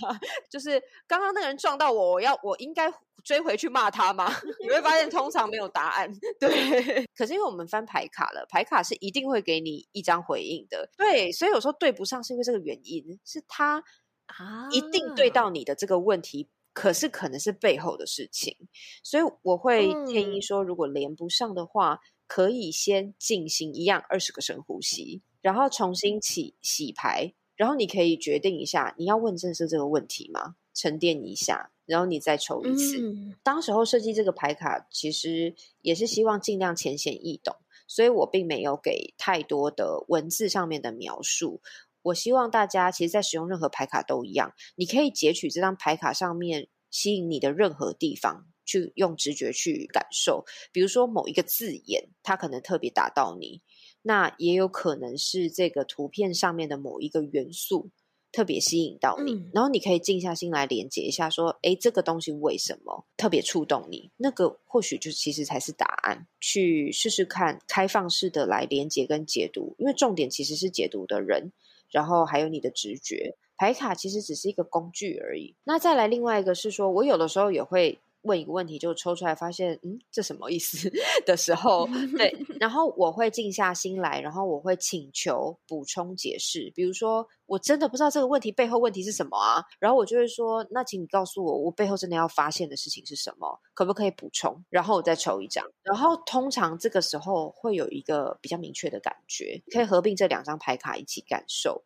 [0.51, 2.93] 就是刚刚那个人撞到我，我要我应该
[3.25, 4.31] 追回去骂他吗？
[4.63, 6.11] 你会发现通常没有答案。
[6.39, 10.91] 对， 可是因为我们翻牌卡了，牌卡是一定会给你一张回应的。
[10.97, 13.83] 对，所以有时候对不上是因为这个原因，是他
[14.27, 18.57] 啊一定对到你的这个问题，可是可能是背后的事情。
[19.03, 25.23] 所以我会建议说，如果连不上的话，可以先进行一样二十个深呼吸。
[25.41, 30.57] 然后重新起洗牌，然后你可以决定一下你要问正是这个问题吗？
[30.73, 32.99] 沉淀一下，然后你再抽一次。
[33.01, 37.55] 嗯、当时候设计这个牌卡，其实也是希望尽量浅显易懂，
[37.87, 41.61] 所以我并没有给太多的文字上面的描述。
[42.03, 50.47] 我希望大家其实，在使用任何牌卡都一样，你可以截取这张牌卡上面吸引你的任何地方，去用直觉去感受。
[50.73, 53.61] 比如说某一个字眼，它可能特别打到你。
[54.03, 57.91] 那也有可能是这个图片上面的某一个元素
[58.33, 66.27] 特别吸引到你，嗯、然后你可以静下心来连接一下，说：“哎，这个东西为什么特别触动你？”那个或许就其实才是答案。
[66.41, 71.53] 去试试看，开放式的来连接跟解读，因为重点其实是解读的人，
[71.91, 73.37] 然后还有你的直觉。
[73.57, 75.55] 牌卡其实只是一个工具而已。
[75.65, 77.99] 那再来另外一个是说，我有的时候也会。
[78.23, 80.91] 问一个问题就抽出来，发现嗯，这什么意思
[81.25, 86.71] 的时候，对， 然后我会静下心来，然后我会请求补充解释。
[86.75, 94.65] 比如说，我真的不知道这个问题背后问题是什么啊，然后我就会说，那请你告诉我，我背后真的要发现的事情是什么，可不可以补充？
[94.69, 101.83] 然后我再抽一张，然后通常这个时候会有一个比较明确的感觉，可以合并这两张牌卡一起感受。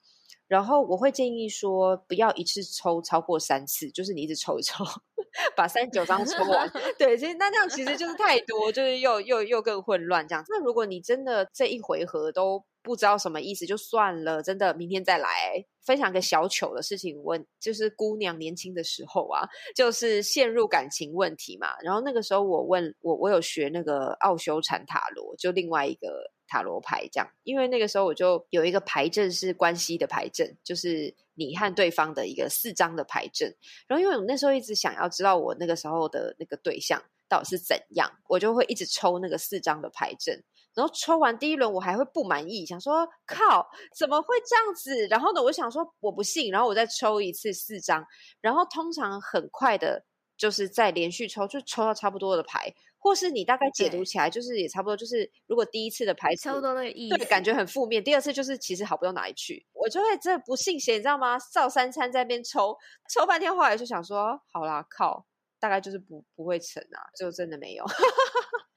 [0.55, 4.85] 然后我会建议说，不要一次抽超过三次，就是你一直抽一抽，
[5.57, 6.71] 把三十九张抽完。
[6.97, 10.45] 对，其实那这样其实就是太多，就是又又又更混乱这样。
[10.49, 17.21] 那如果你真的这一回合都不知道什么意思，就算了，真的明天再来分享个小糗的事情。
[17.25, 19.43] 问就是姑娘年轻的时候啊，
[19.75, 21.75] 就是陷入感情问题嘛。
[21.83, 26.33] 然后那个时候我问我我有学那个奥修禅塔罗，就另外一个。
[26.47, 33.55] 塔罗牌这样，因为那个时候我就有一个牌阵是关系的牌阵，就是你和对方的一个四张的牌阵。
[33.87, 40.43] 然后因为我那时候一直想要知道我那个时候的那个对象到底是怎样，我就会一直抽那个四张的牌阵。
[40.75, 43.65] 然后抽完第一轮，我还会不满意，想说靠，
[43.97, 45.07] 怎么会这样子？
[45.07, 48.05] 然后呢，我想说我不信，然后我再抽一次四张。
[48.41, 50.05] 然后通常很快的，
[50.37, 52.75] 就是再连续抽，就抽到差不多的牌。
[53.05, 58.03] 或是你大概解读起来，就是也差不多，就是如果第一次的牌差不多那个意思，对，感觉很负面。
[58.03, 61.39] 第二次就是其实好不到哪里去，我就会真的不信邪，你知道吗？
[61.53, 62.75] 照三餐在那边抽
[63.13, 65.27] 抽半天，后来就想说，好啦，靠，
[65.61, 67.85] 大概就是不不会成啊，就真的没有。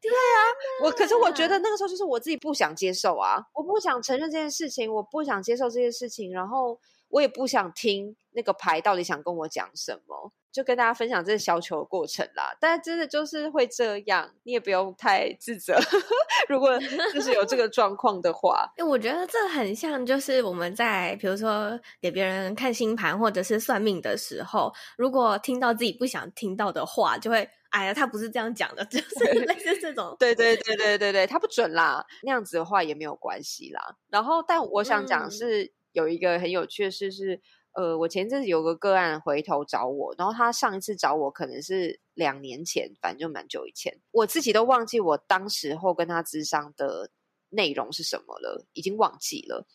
[0.01, 0.39] 对啊，
[0.83, 6.77] 我可是我觉得那个时候就是我自己不想接受啊，我不想承认这件事情，我不想接受这件事情，然后
[7.09, 10.31] 我也不想听那个牌到底想跟我讲什么。
[10.49, 15.77] 就跟大家分享这个小球的过程啦，但是真的就是会这样，你也不用太自责。
[16.49, 16.79] 如果
[17.13, 30.15] 就是有这个状况的话， 因为我觉得这很像，就是我们在比如说给别人看星盘或者是算命的时候，如果听到自己不想听到的话，就会哎呀，他不是这样讲的， 就是类似这种。
[30.17, 33.95] 对对对对对对，他不准啦，那样子的话也没有关系啦。
[34.09, 37.41] 然后，但我想讲是有一个很有趣的事是。
[37.73, 47.11] 呃，我前阵子有个个案回头找我，然后他上一次找我可能是两年前，反正就蛮久以前，我自己都忘记我当时候跟他咨商的
[47.49, 49.67] 内容是什么了，已经忘记了。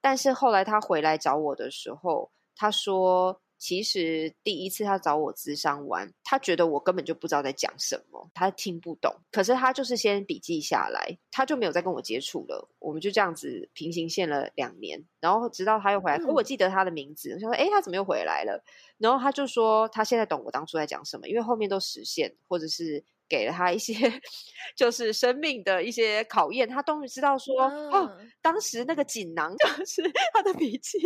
[0.00, 3.40] 但是后来他回来找我的时候，他说。
[3.58, 9.12] 其实第一次他找我咨商完，他觉得我根本就不知道在讲什么，他听不懂。
[9.32, 12.68] 可是他就是先笔记下来，他就没有再跟我接触了。
[12.78, 18.62] 我们就这样子平行线了两年，然后直到他又回来，可我记得他的名字，我想说，哎，他怎么又回来了？
[18.96, 23.94] 然后他就说他现在懂我当初在讲什么，因为后面都实现，或者是给了他一些
[24.76, 30.02] 就是生命的一些考验，他终于知道说、嗯、哦，当时那个锦囊 就是
[30.32, 30.98] 他的笔记，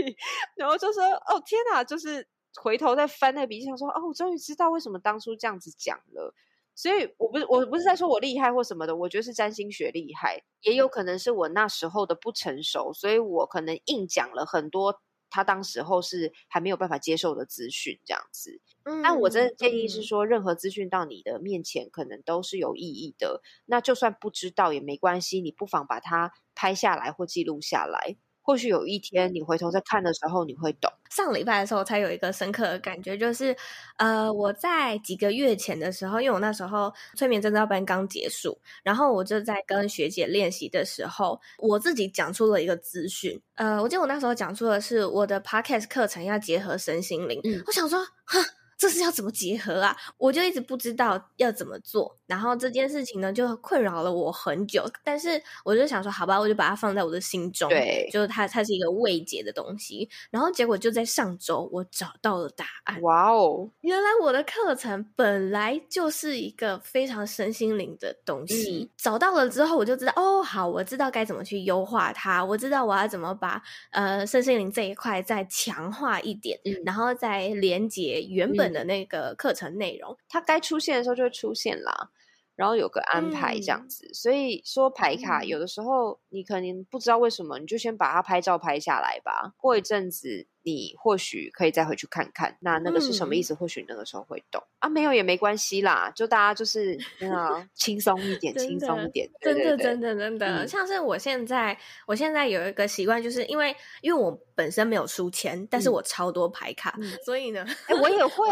[0.55, 2.27] 然后就说哦天哪，就是
[2.61, 6.35] 回头再翻那个笔记，想说哦，我终于知道为什么当初这样子讲了。
[6.75, 18.61] 所以我不是我不是在说我厉害或什么的，我觉得是占星学厉害，也有可能是我那时候的不成熟，所以我可能硬讲了很多他当时候是还没有办法接受的资讯这样子。
[18.85, 23.43] 嗯，但我真的建议是说，任何资讯到你的面前，可能都是有意义的。
[23.67, 28.17] 那就算不知道也没关系，你不妨把它拍下来或记录下来。
[28.43, 30.93] 或许有一天你回头再看的时候，你会懂。
[31.11, 33.55] 上礼拜的时候才有一个深刻的感觉，就是
[33.99, 43.41] 呃，我在几个月前的时候，因为我那时候催眠证照班刚结束，然后我就在跟学姐练习的时候，我自己讲出了一个资讯。
[43.55, 47.41] 呃，我记得我那时候讲出的是我的 podcast 课程要结合身心灵。
[47.45, 48.39] 嗯，我想说，哈。
[48.83, 49.97] 这是要怎么结合啊？
[50.19, 54.85] 我就一直不知道要怎么做，然后这件事情呢就困扰了我很久。
[55.05, 60.11] 但是我就想说，好吧，我就把它放在我的心中，对，就是它，它是一个未解的东西。
[60.33, 63.01] 然后结果就在上周，我找到了答案。
[63.03, 63.71] 哇哦！
[63.83, 68.81] 原来我的课程本来就是一个非常身心灵的东西。
[68.83, 68.89] 嗯。
[68.97, 72.45] 找到了之后，我就知道，哦，好，我知道该怎么去优化它。
[72.45, 73.63] 我知道我要怎么把
[73.93, 78.72] 呃身心灵这一块再强化一点，嗯，然后再连接原本。
[78.73, 82.11] 的那个课程内容，它该出现的时候就会出现啦，
[82.57, 84.07] 然后有个安排这样子。
[84.07, 89.55] 嗯、所以说排卡有的时候你可能不知道为什么，你就先把它拍照拍下来吧。
[89.57, 90.47] 过一阵子。
[90.65, 93.55] 你或许可以再回去看看，那那个是什么意思？
[93.55, 94.63] 嗯、或许那个时候会懂。
[94.79, 108.47] 啊，没有也没关系啦，就大家就是啊，轻松一点，轻松一点，真的，真的，真的，嗯、像是我现在，我现在有一个习惯，就是因为因为我本身没有书签，但是我超多牌卡，嗯、所以呢，哎、欸， 我也会，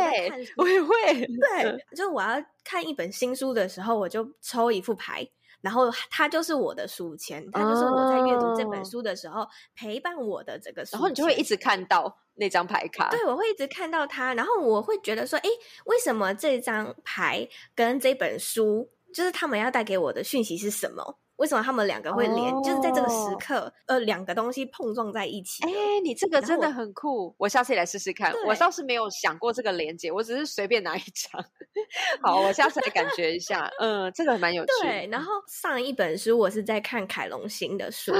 [0.56, 5.28] 我，我也会，对，就我要看一本新书的时候，我就抽一副牌。
[5.60, 10.84] 然后它就是我的书签，它就是我在阅读这本书的时候陪伴我的这个。
[10.92, 13.10] 然后你就会一直看到那张牌卡。
[13.10, 15.48] 对，我会一直看到它，然后我会觉得说，诶，
[15.86, 21.18] 为什么这张牌跟这本书，就是他们要带给我的讯息是什么？
[21.40, 22.62] 为什么他们两个会连？Oh.
[22.62, 25.64] 就是在这个时刻，呃，两个东西碰撞在一起。
[25.64, 28.30] 哎、欸，你这个真的很酷，我，我下次也来试试看。
[28.46, 31.42] 我倒是没有想过这个连接，我只是随便拿一张。
[32.20, 33.70] 好，我下次来感觉一下。
[33.78, 34.68] 嗯，这个蛮有趣。
[34.82, 38.12] 对，然后上一本书我是在看凯龙星的书，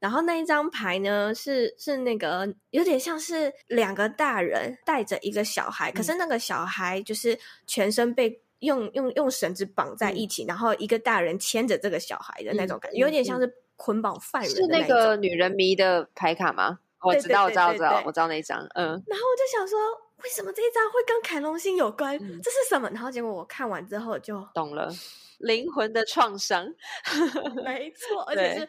[0.00, 8.40] 然后那一张牌呢是是那个有点像是两个大人带着一个小孩，嗯、可是那个小孩就是全身被。
[8.60, 14.76] 用用用绳子绑在一起，嗯、然后一个大人牵着这个小孩的那种感觉，嗯、有点像是捆绑犯人的那。
[14.78, 16.78] 是那个女人迷的牌卡吗？
[17.02, 18.58] 我知道，我知道，我知道，我知道那一张。
[18.74, 18.86] 嗯。
[18.86, 19.78] 然后我就想说，
[20.22, 22.16] 为什么这一张会跟凯龙星有关？
[22.16, 22.88] 嗯、这是什么？
[22.90, 24.92] 然后结果我看完之后就懂了。
[25.40, 26.66] 灵魂的创伤，
[27.64, 28.68] 没错，而且是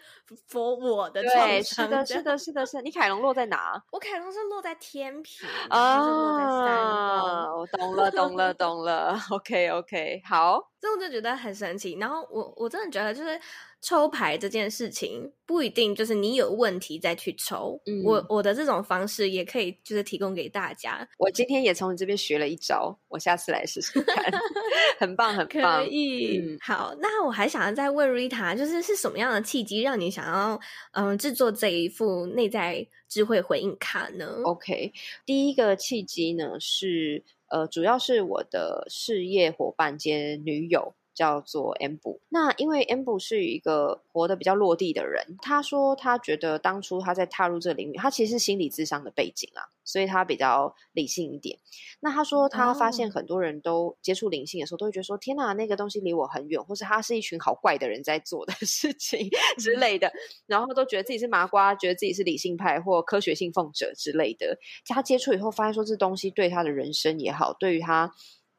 [0.50, 1.86] for 我的创伤。
[1.86, 2.82] 是的，是的，是的，是的。
[2.82, 3.82] 你凯龙落在哪？
[3.92, 9.20] 我凯龙是落在天平啊，我懂了，懂了，懂了。
[9.32, 10.72] OK，OK，okay, okay, 好。
[10.82, 11.96] 所以我就觉得很神奇。
[12.00, 13.40] 然后我我真的觉得，就是
[13.82, 17.80] 抽牌这件事情不一定就是你有问题再去抽。
[17.86, 21.08] 嗯，我我的这种方式也可以就是提供给大家。
[21.20, 24.26] 我今天也从你这边学了一招，我下次来试试看。
[24.98, 25.84] 很棒，很棒。
[25.84, 26.40] 可以。
[26.40, 26.96] 嗯，好。
[27.00, 30.60] 那我还想要再问 Rita，就是是什么样的契机让你想要
[30.92, 34.94] 嗯制作这一副内在智慧回应卡呢？OK，
[35.26, 37.24] 第一个契机呢是。
[37.52, 40.96] 呃，主要是我的事业伙伴兼女友。
[41.14, 51.60] 叫做 Amber，那因为 Amber 是一个活得比较落地的人，他说他觉得当初他在踏入这个领域，他其实是心理智商的背景啊，所以他比较理性一点。
[52.00, 60.12] 那他说他发现很多人都接触灵性的时候，都会觉得说天哪，那个东西离我很远，或是他是一群好怪的人在做的事情之类的，
[60.48, 64.58] 然后都觉得自己是麻瓜，觉得自己是理性派或科学信奉者之类的。
[64.86, 68.12] 他接触以后发现说，这东西对他的人生也好，对于他。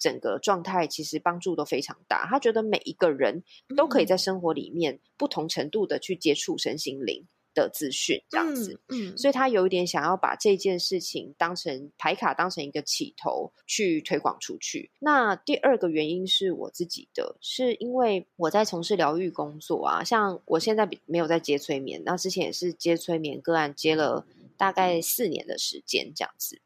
[0.02, 2.26] 整个状态其实帮助都非常大。
[2.28, 3.44] 他觉得每一个人
[3.76, 7.24] 都可以在生活里面不同程度的去接触身心灵
[7.54, 8.80] 的资讯，这样子。
[8.88, 14.90] 嗯，所以他有一点想要把这件事情当成牌卡，当成一个起头去推广出去。
[14.98, 24.26] 那第二个原因是我自己的，是因为我在从事疗愈工作啊，像我现在没有在接催眠，那之前也是接催眠个案，接了。
[24.56, 26.60] 大概四年的时间这样子，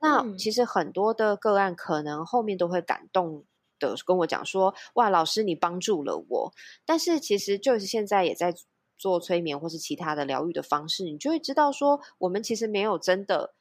[0.00, 3.44] 那其实很多的个案可能后面都会感动
[3.78, 6.52] 的跟我讲说：“哇，老师你帮助了我。”
[6.86, 8.54] 但是其实就是现在也在
[8.96, 13.54] 做催眠或是其他的疗愈的方式，你就会知道说，我们其实没有真的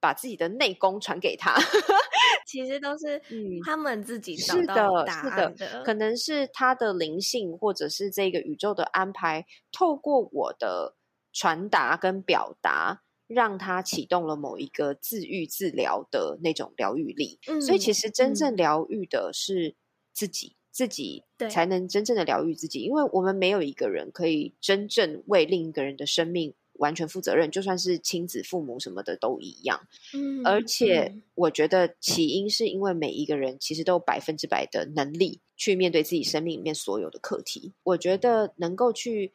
[0.00, 1.54] 把自己的内功传给他。
[2.46, 3.20] 其实都是
[3.64, 10.94] 他们自己找是到答案的，是的，可能是他的灵性，或者是这个宇宙的安排，透过我的
[11.32, 17.38] 传达跟表达，让他启动了某一个自愈治疗的那种疗愈力。
[17.46, 19.74] 嗯，所以其实真正疗愈的是
[20.12, 26.54] 自己，嗯，自己才能真正的疗愈自己，因为我们没有一个人可以真正为另一个人的生命。
[26.78, 29.86] 完全负责任，就算是亲子、父母什么的都一样。
[30.12, 37.74] 嗯，而且我觉得起因是因为每一个人其实都有百分之百的能力去面对自己生命里面所有的课题。
[37.84, 39.32] 我觉得能够去，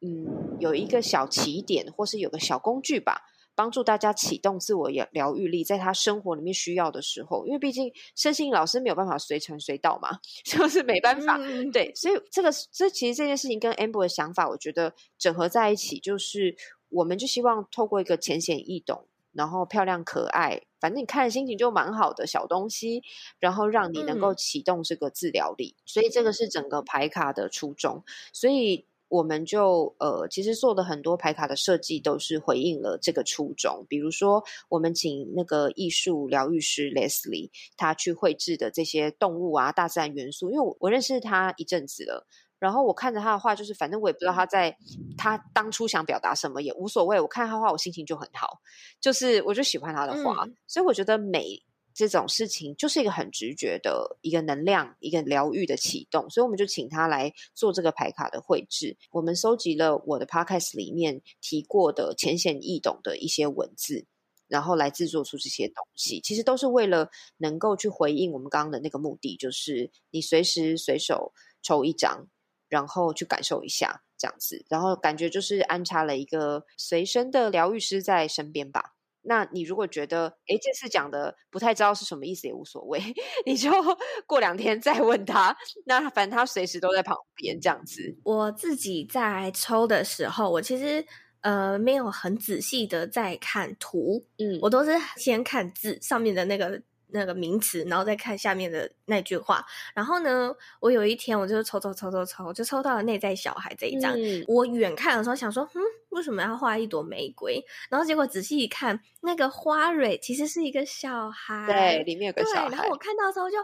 [0.00, 3.26] 嗯，有一个小起点，或是有个小工具吧。
[3.56, 11.36] 帮助大家启动自我疗疗愈力，在他生活里面需要的时候，因为毕竟身心老师没有办法随传随到嘛， 就是没办法。
[11.36, 16.56] 嗯、对，所以这个这其实这件事情跟 Amber 的想法，我觉得整合在一起，就是
[16.88, 23.02] 我们就希望透过一个浅显易懂，然后漂亮可爱，反正你看的心情就蛮好的小东西，
[23.40, 25.74] 然后让你能够启动这个治疗力。
[25.76, 28.02] 嗯、所以这个是整个牌卡的初衷。
[28.32, 28.86] 所以。
[29.10, 33.84] 我们就呃，其实做的很多牌卡的设计都是回应了这个初衷。
[33.88, 42.24] 比如说，我们请那个艺术疗愈师 Leslie，他去绘制的这些动物啊、大自然元素，因为我我认识他一阵子了，
[42.60, 44.76] 然后我看着他的画，就是反正我也不知道他在
[45.18, 47.20] 他当初想表达什么，也无所谓。
[47.20, 48.60] 我看他画，我心情就很好，
[49.00, 51.60] 就是我就喜欢他的画，嗯、所以我觉得美。
[51.92, 58.96] 这种事情就是一个很直觉的一个能量，一个疗愈的启动，所以我们就请他来做这个牌卡的绘制。
[59.10, 64.06] 我们收集了我的 podcast 里面提过的浅显易懂的一些文字，
[64.48, 66.20] 然后来制作出这些东西。
[66.20, 71.32] 其实都是为了能够去回应我们刚刚的那个目的，就是你随时随手
[71.62, 72.28] 抽一张，
[72.68, 78.94] 然后去感受一下这样子，然后感觉就是安插了一个随身的疗愈师在身边吧。
[79.22, 83.00] 那你如果觉得，诶，这次讲的不太知道是什么意思，也无所谓，
[83.46, 83.70] 你就
[84.26, 85.56] 过两天再问他。
[85.84, 88.16] 那反正他随时都在旁边，这样子。
[88.24, 91.04] 我自己在抽的时候，我其实
[91.42, 96.82] 呃没有很仔细的在看图，嗯，我都是先看字上面的那个。
[97.12, 99.64] 那个名词，然后再看下面的那句话。
[99.94, 104.12] 然后呢，我有一天我就抽抽抽抽抽，就抽到了内在小孩这一张。
[104.16, 107.64] 嗯、我远看的时候想说，嗯，为什么要画一朵玫瑰？
[107.88, 112.68] 然后结果仔细一看，那个花蕊其实是一个小孩，对，里面有个小孩。
[112.68, 113.56] 然后我看到的时候就。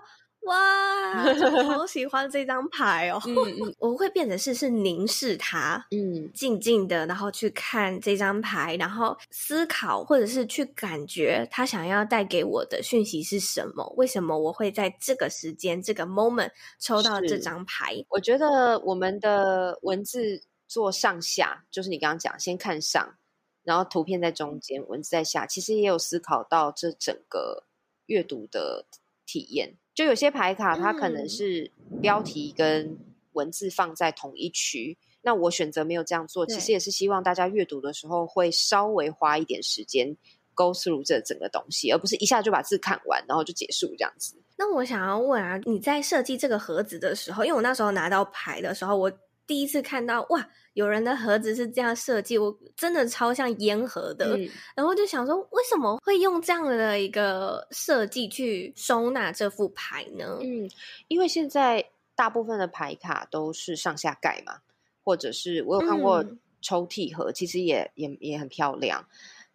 [0.47, 1.25] 哇，
[1.65, 3.21] 好 喜欢这张牌哦！
[3.27, 3.35] 嗯，
[3.79, 13.93] 我会变成是是凝视它，嗯，静静的，然后去看这张牌，然后思考或者是去感觉他想要带给我的讯息是什么？
[13.97, 18.05] 为什么我会在这个时间这个 moment 抽到这张牌？
[18.09, 23.17] 我觉得我们的文字做上下，就是你刚刚讲，先看上，
[23.65, 27.65] 然后图片在中间，文字在下，其实也有思考到这整个
[28.07, 28.87] 阅读的
[29.25, 29.75] 体验。
[29.97, 31.69] 就有些牌卡，它可能是
[32.03, 32.97] 标题跟
[33.33, 34.97] 文字放在同一区。
[35.01, 40.15] 嗯、那我选择没有这样做，其实也是希望大家阅读的时候会稍微花一点时间
[40.55, 44.37] go through 这整个东西，而不是一下就把字看完，然后就结束这样子。
[44.59, 49.11] 那我想要问啊，你在设计这个盒子的时候，因为我那时候拿到牌的时候，我
[49.47, 50.49] 第一次看到哇。
[50.77, 60.37] 有人的盒子是这样设计，我真的超像烟盒的，嗯、然后就想说，为什么会用这样的一个设计去收纳这副牌呢？
[60.43, 60.69] 嗯，
[61.09, 61.83] 因为现在
[62.15, 64.59] 大部分的牌卡都是上下盖嘛，
[65.03, 66.23] 或者是我有看过
[66.61, 69.09] 抽屉盒，嗯、其实也也也很漂亮。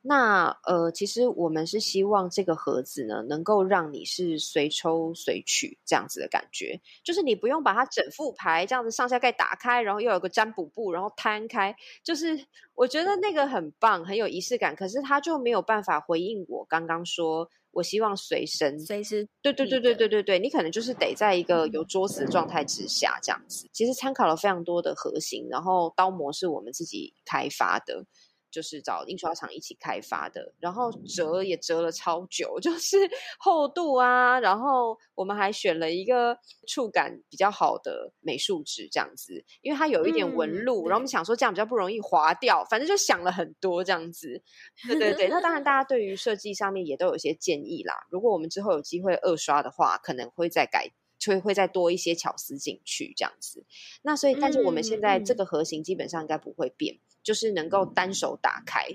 [0.04, 14.76] 那呃，其实我们是希望这个盒子呢，能够让你是随抽随取这样子的感觉，就是你不用把它整副牌这样子上下盖打开，然后又有个占卜布，然后摊开，就是我觉得那个很棒，很有仪式感。
[14.76, 23.70] 可是它就没有办法回应我刚刚说，我希望随身随时，对对对对对对对，你可能就是得在一个有桌子的状态之下这样子。
[23.72, 28.04] 其实参考了非常多的核心，然后刀模是我们自己开发的。
[28.52, 32.98] 就是找印刷厂一起开发的，然后折也折了超久， 就是
[33.40, 36.38] 厚度啊，然后我们还选了一个
[36.68, 44.44] 触感比较好的美术纸，这样子，因为它有一点纹路，嗯、然后我们想说这样比较不容易滑掉，反正就想了很多这样子。
[44.88, 48.06] 对对对，那当然大家对于设计上面也都有一些建议啦。
[48.10, 50.92] 如果我们之后有机会二刷的话，可能会再改。
[51.22, 53.64] 就会再多一些巧思进去，这样子。
[54.02, 58.88] 那所以，但是我们现在这个核心基本上应该不会变，嗯、就是能够单手打开，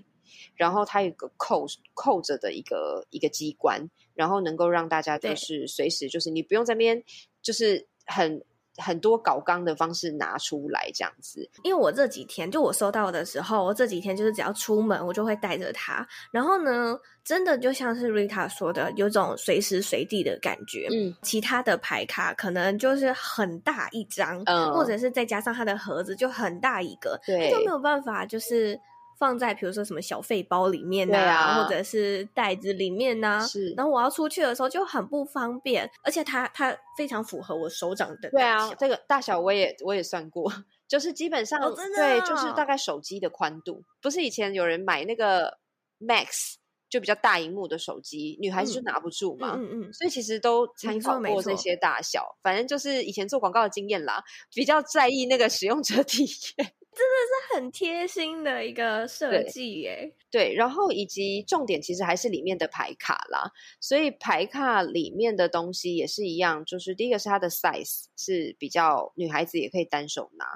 [0.56, 7.04] 然后它有个扣扣着的一个一个机关，然后能够让大家就是随时就是你不用在那边
[7.42, 8.44] 就是很
[8.78, 11.48] 很多搞刚的方式拿出来这样子。
[11.62, 16.06] 因为我这几天就我收到的时候，我这几天就是只要出门，我就会带着它。
[16.30, 20.88] 然后呢，真的就像是 Rita 说的，有种随时随地的感觉。
[20.90, 28.78] 嗯，其他的牌卡可能就是很大一张，嗯，或者是再加上它的盒子就很大一个，对，就没有办法就是。
[29.18, 33.70] 放在比如说什么小废包里面呐、啊啊，或者是袋子里面呐、啊，是。
[33.76, 38.30] 然后我要出去的时候就很不方便，而且它它非常符合我手掌的。
[38.30, 40.52] 对啊，这个大小我也我也算过，
[40.86, 43.82] 就是基本上、哦、对，就是大概手机的宽度。
[44.00, 45.58] 不是以前有人买那个
[45.98, 46.54] Max
[46.88, 49.54] 就比较大荧幕的手机，女孩子就拿不住嘛。
[49.56, 49.92] 嗯嗯，嗯。
[49.92, 54.22] 所以其实都参考过这些大小，反正就是以前做广告的经验啦，
[54.54, 56.24] 比较在意那个使用者体
[56.58, 56.72] 验。
[56.96, 70.46] 真的是很贴心的一个设计耶，对，然后以及重点其实还是里面的牌卡啦，所以牌卡里面的东西也是一样，就是第一个是它的 size 是比较女孩子也可以单手拿，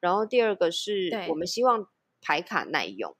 [0.00, 1.86] 然后第二个是我们希望
[2.22, 3.14] 牌卡耐用，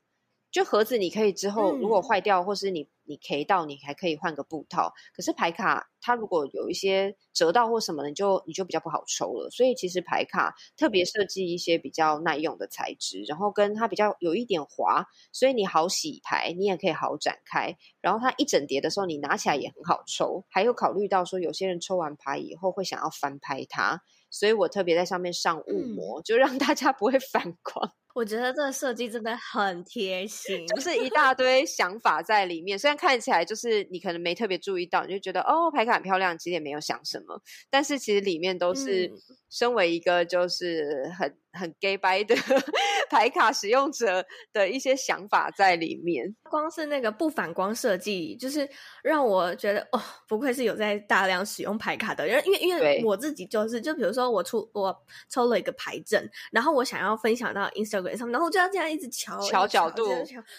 [0.51, 2.89] 就盒子你可以之后如果坏掉或是你。
[3.11, 4.93] 你 K 到，你还可以换个布套。
[5.13, 9.51] 可是牌卡它如果有一些折到或什么的，你就你就比较不好抽了。
[9.51, 17.77] 所以其实牌卡特别设计一些比较耐用的材质，然后跟它比较有一点滑，所以你好洗牌，你也可以好展开。
[18.01, 20.45] 然后它一整叠的时候，你拿起来也很好抽。
[20.49, 24.01] 还有考虑到说，有些人抽完牌以后会想要翻拍它，
[24.31, 27.93] 所以我特别在上面上雾膜，嗯，就让大家不会 反光。
[28.15, 32.79] 我觉得这个设计真的很贴心，就是一大堆想法在里面。
[32.79, 37.41] 虽然看起来就是你可能没特别注意到，你就觉得哦，牌卡很漂亮，其实也没有想什么。
[37.71, 39.11] 但是其实里面都是
[39.51, 42.35] 身为一个就是很很 gay 白的
[43.11, 46.35] 牌卡使用者的一些想法在里面。
[46.49, 48.69] 光是那个不反光设计，就是
[49.03, 52.41] 让我觉得哦，不愧是有在大量使用牌卡的人。
[52.47, 54.97] 因为因为我自己就是，就比如说我出我
[55.29, 58.31] 抽了一个牌阵，然后我想要分享到 Instagram 上。
[58.31, 60.07] 然后我就要这样一直瞧瞧角度，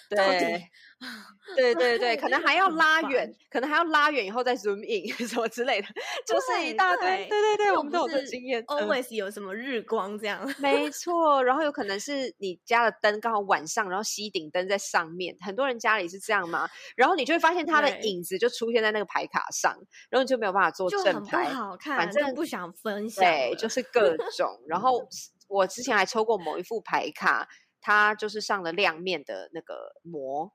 [0.09, 0.69] 对，
[1.57, 5.87] 对对对，可能还要 拉远，可能还要拉远以后再 zoom in 什么之类的，
[6.25, 7.27] 就是一大堆。
[7.27, 8.63] 对对对，我们都有这经验。
[8.65, 10.47] Always 有什么日光这样？
[10.59, 19.75] 没错，然后有可能是你家的灯刚好晚上，然后吸顶灯在上面，很多人家里是这样嘛，然后你就会发现它的影子就出现在那个牌卡上，
[20.09, 23.23] 然后你就没有办法做正牌，好看，反正不想分享。
[23.25, 25.05] 对，就是各种，然后。
[25.53, 27.45] 我之前还抽过某一副牌卡，
[27.81, 30.49] 它就是上了亮面的那个膜，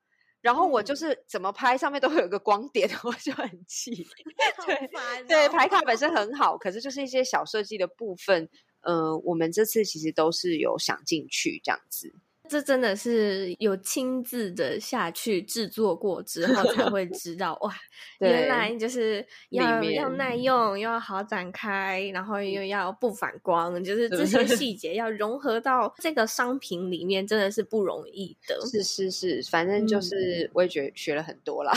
[0.46, 4.06] 然后我就是怎么拍上面都会有个光点， 我就很气。
[4.64, 8.48] 对、哦、对，牌卡本身很好，可是就是一些小设计的部分，
[8.82, 12.14] 嗯、呃，我们这次其实都是有想进去这样子。
[12.48, 17.74] 这真的是有亲自的下去制作过之后才会 知道哇，
[18.20, 28.58] 原来就是要要耐用，又要好展开，然后又要不反光，就是这些细节要融合到这个商品里面，真的是不容易的。
[28.66, 31.72] 是是是，反正就是我也觉得学了很多啦，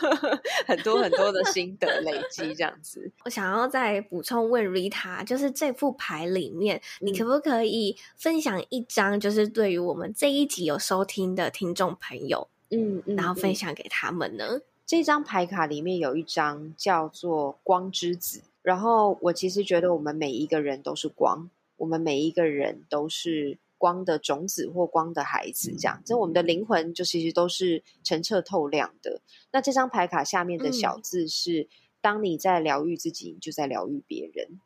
[0.66, 3.10] 很多很多的心得累积这样子。
[3.24, 9.97] 我想要再补充问 Rita，就是这副牌里面，你可不可以分享一张，就是对于我们。
[9.98, 14.60] 我们这一集有收听的听众朋友，嗯，嗯，然后分享给他们呢。
[14.86, 29.20] 这张牌卡里面有一张叫做“光之子”，然后我其实觉得我们每一个人都是光，我们每一个人都是光的种子或光的孩子，这样，这我们的灵魂就其实都是澄澈透亮的。
[29.50, 31.68] 那这张牌卡下面的小字是：嗯、
[32.00, 34.60] 当你在疗愈自己，你就在疗愈别人。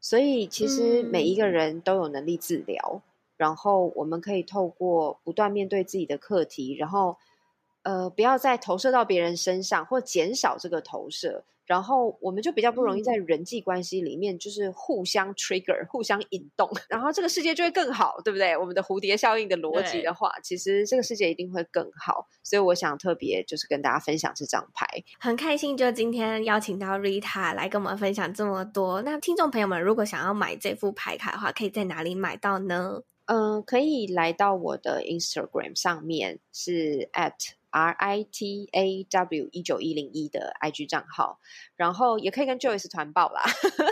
[0.00, 3.02] 所以其实每一个人都有能力治疗。
[3.42, 7.16] 嗯然后我们可以透过不断面对自己的课题，然后
[7.82, 18.56] 呃，不要再投射到别人身上，或减少这个投射，然后我们就比较不容易在人际关系里面就是互相 trigger、互相引动， 然后这个世界就会更好，对不对？
[18.56, 22.28] 我们的蝴蝶效应的逻辑的话，其实这个世界一定会更好。
[22.44, 24.86] 所以我想特别就是跟大家分享这张牌，
[25.18, 29.02] 很开心，就今天邀请到 Rita 来跟我们分享这么多。
[29.02, 33.02] 那听众朋友们，如果想要买这副牌卡的话，可以在哪里买到呢？
[33.26, 37.34] 嗯、呃，可以来到我的 Instagram 上面，是 at
[37.70, 41.38] r i t a w 一九一零一的 IG 账号，
[41.76, 43.42] 然后也可以跟 Joyce 团报啦，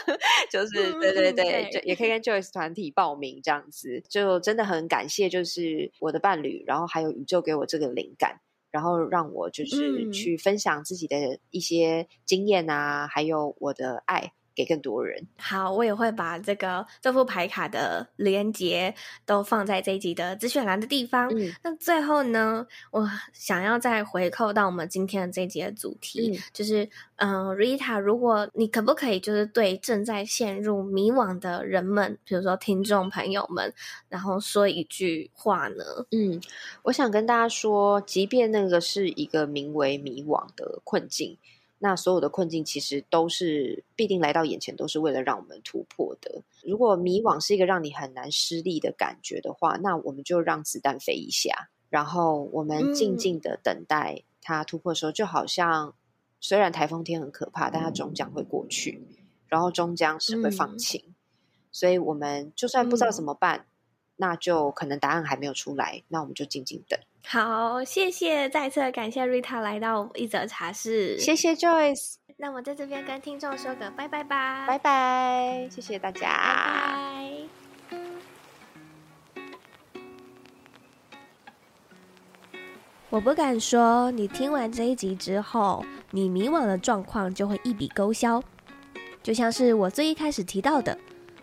[0.50, 14.32] 就是、嗯、对对对，就也可以跟 Joyce 团体报名这样子，就真的很感谢，就是我的伴侣，然后还有宇宙给我这个灵感，然后让我就是去分享自己的一些经验啊，还有我的爱。
[14.60, 15.26] 给更多人。
[15.38, 18.94] 好，我也会把这个这副牌卡的连接
[19.24, 21.28] 都放在这一集的资讯栏的地方。
[21.34, 26.84] 嗯，那最后呢，我想要再回扣到我们今天的这一集的主题，嗯、就是
[27.16, 33.72] 嗯、呃、Rita，如果你可不可以就是对正在陷入迷惘的人们，比如说听众朋友们，
[34.08, 35.84] 然后说一句话呢？
[36.10, 36.40] 嗯，
[36.82, 41.38] 我想跟大家说，即便那个是一个名为迷惘的困境。
[41.82, 46.42] 那所有的困境其实都是必定来到眼前，都是为了让我们突破的。
[46.62, 55.94] 如果迷惘是一个让你很难失利的感觉的话，那我们就让子弹飞一下，然后我们静静的等待它突破的时候，就好像
[56.38, 59.02] 虽然台风天很可怕，但它终将会过去，
[59.48, 61.02] 然后终将是会放晴。
[61.72, 63.64] 所以我们就算不知道怎么办，
[64.16, 67.00] 那就可能答案还没有出来，那我们就静静等。
[67.26, 72.14] 好，谢谢，再次感谢 Rita 来到一则茶室，谢谢 Joyce。
[72.36, 77.98] 那我在这边跟听众说个拜拜吧，拜拜，谢谢大家，拜拜。
[83.10, 88.42] 我不敢说，你听完这一集之后，你迷惘的状况就会一笔勾销。
[89.22, 90.96] 就像是我最一开始提到的，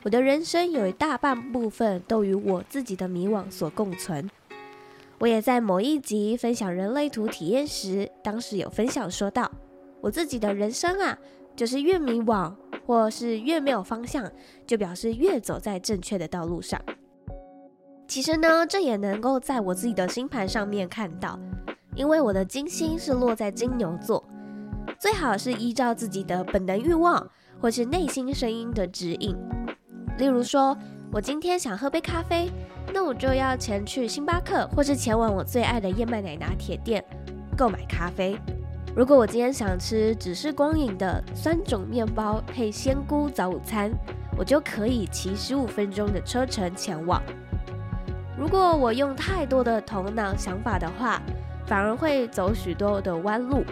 [0.03, 4.29] 我的人生有一大半部分都与我自己的迷惘所共存。
[5.19, 9.51] 我也在某一集分享人类图体验时，当时有分享说到，
[9.99, 11.17] 我自己的人生啊，
[11.55, 12.53] 就是越迷惘
[12.85, 14.31] 或是越没有方向，
[14.67, 16.79] 就表示越走在正确的道路上。
[18.07, 21.39] 其实呢，这也能够在我自己的星盘上面看到，
[21.95, 24.23] 因为我的金星是落在金牛座，
[24.99, 27.27] 最好是依照自己的本能欲望
[27.59, 29.35] 或是内心声音的指引。
[30.19, 30.77] 例如说，
[31.11, 32.49] 我今天想喝杯咖啡。
[32.99, 37.05] 那我就要前去星巴克，或是前往我最爱的燕麦奶拿铁店
[37.55, 38.35] 购买咖啡。
[38.95, 43.91] 如果我今天想吃只是光影的酸种面包配鲜菇早午餐，
[44.35, 47.21] 我就可以骑十五分钟的车程前往。
[48.35, 51.21] 如果我用太多的头脑想法的话，
[51.67, 53.63] 反而会走许多的弯路。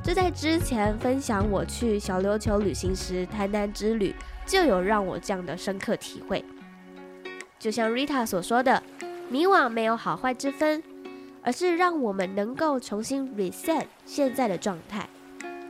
[0.00, 4.14] 就在之前分享我去小琉球旅行时，台南之旅
[4.46, 6.44] 就有让我这样的深刻体会。
[7.60, 8.82] 就像 Rita 所说的，
[9.28, 10.82] 迷惘没有好坏之分，
[11.42, 15.06] 而是让我们能够重新 reset 现在的状态。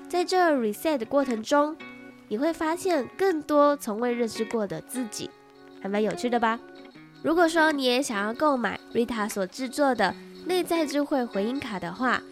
[0.08, 1.76] 在这 reset 的过程中，
[2.28, 5.28] 你会发现更多从未认识过的自己，
[5.82, 6.60] 还蛮有趣的吧？
[7.22, 10.14] 如果说你也想要购买 Rita 所制作的
[10.46, 12.22] 内在智慧回音卡的话，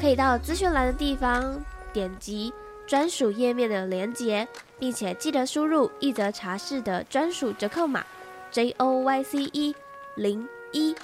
[0.00, 1.60] 可以到资讯栏的地方
[1.92, 2.52] 点击
[2.86, 4.46] 专属页面的链接，
[4.78, 8.06] 并且记得输入一则茶室的专属折扣码。
[8.50, 9.74] J O Y C E
[10.16, 10.94] 零一，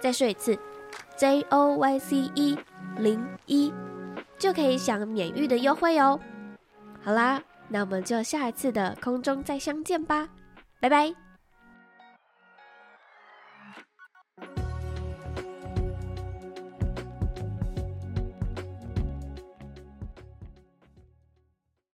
[0.00, 0.58] 再说一次
[1.16, 2.58] ，J O Y C E
[2.98, 3.72] 零一，
[4.38, 6.18] 就可以享免运的优惠哦。
[7.02, 10.28] 好啦，那我们就下一次的空中再相见吧，
[10.80, 11.25] 拜拜。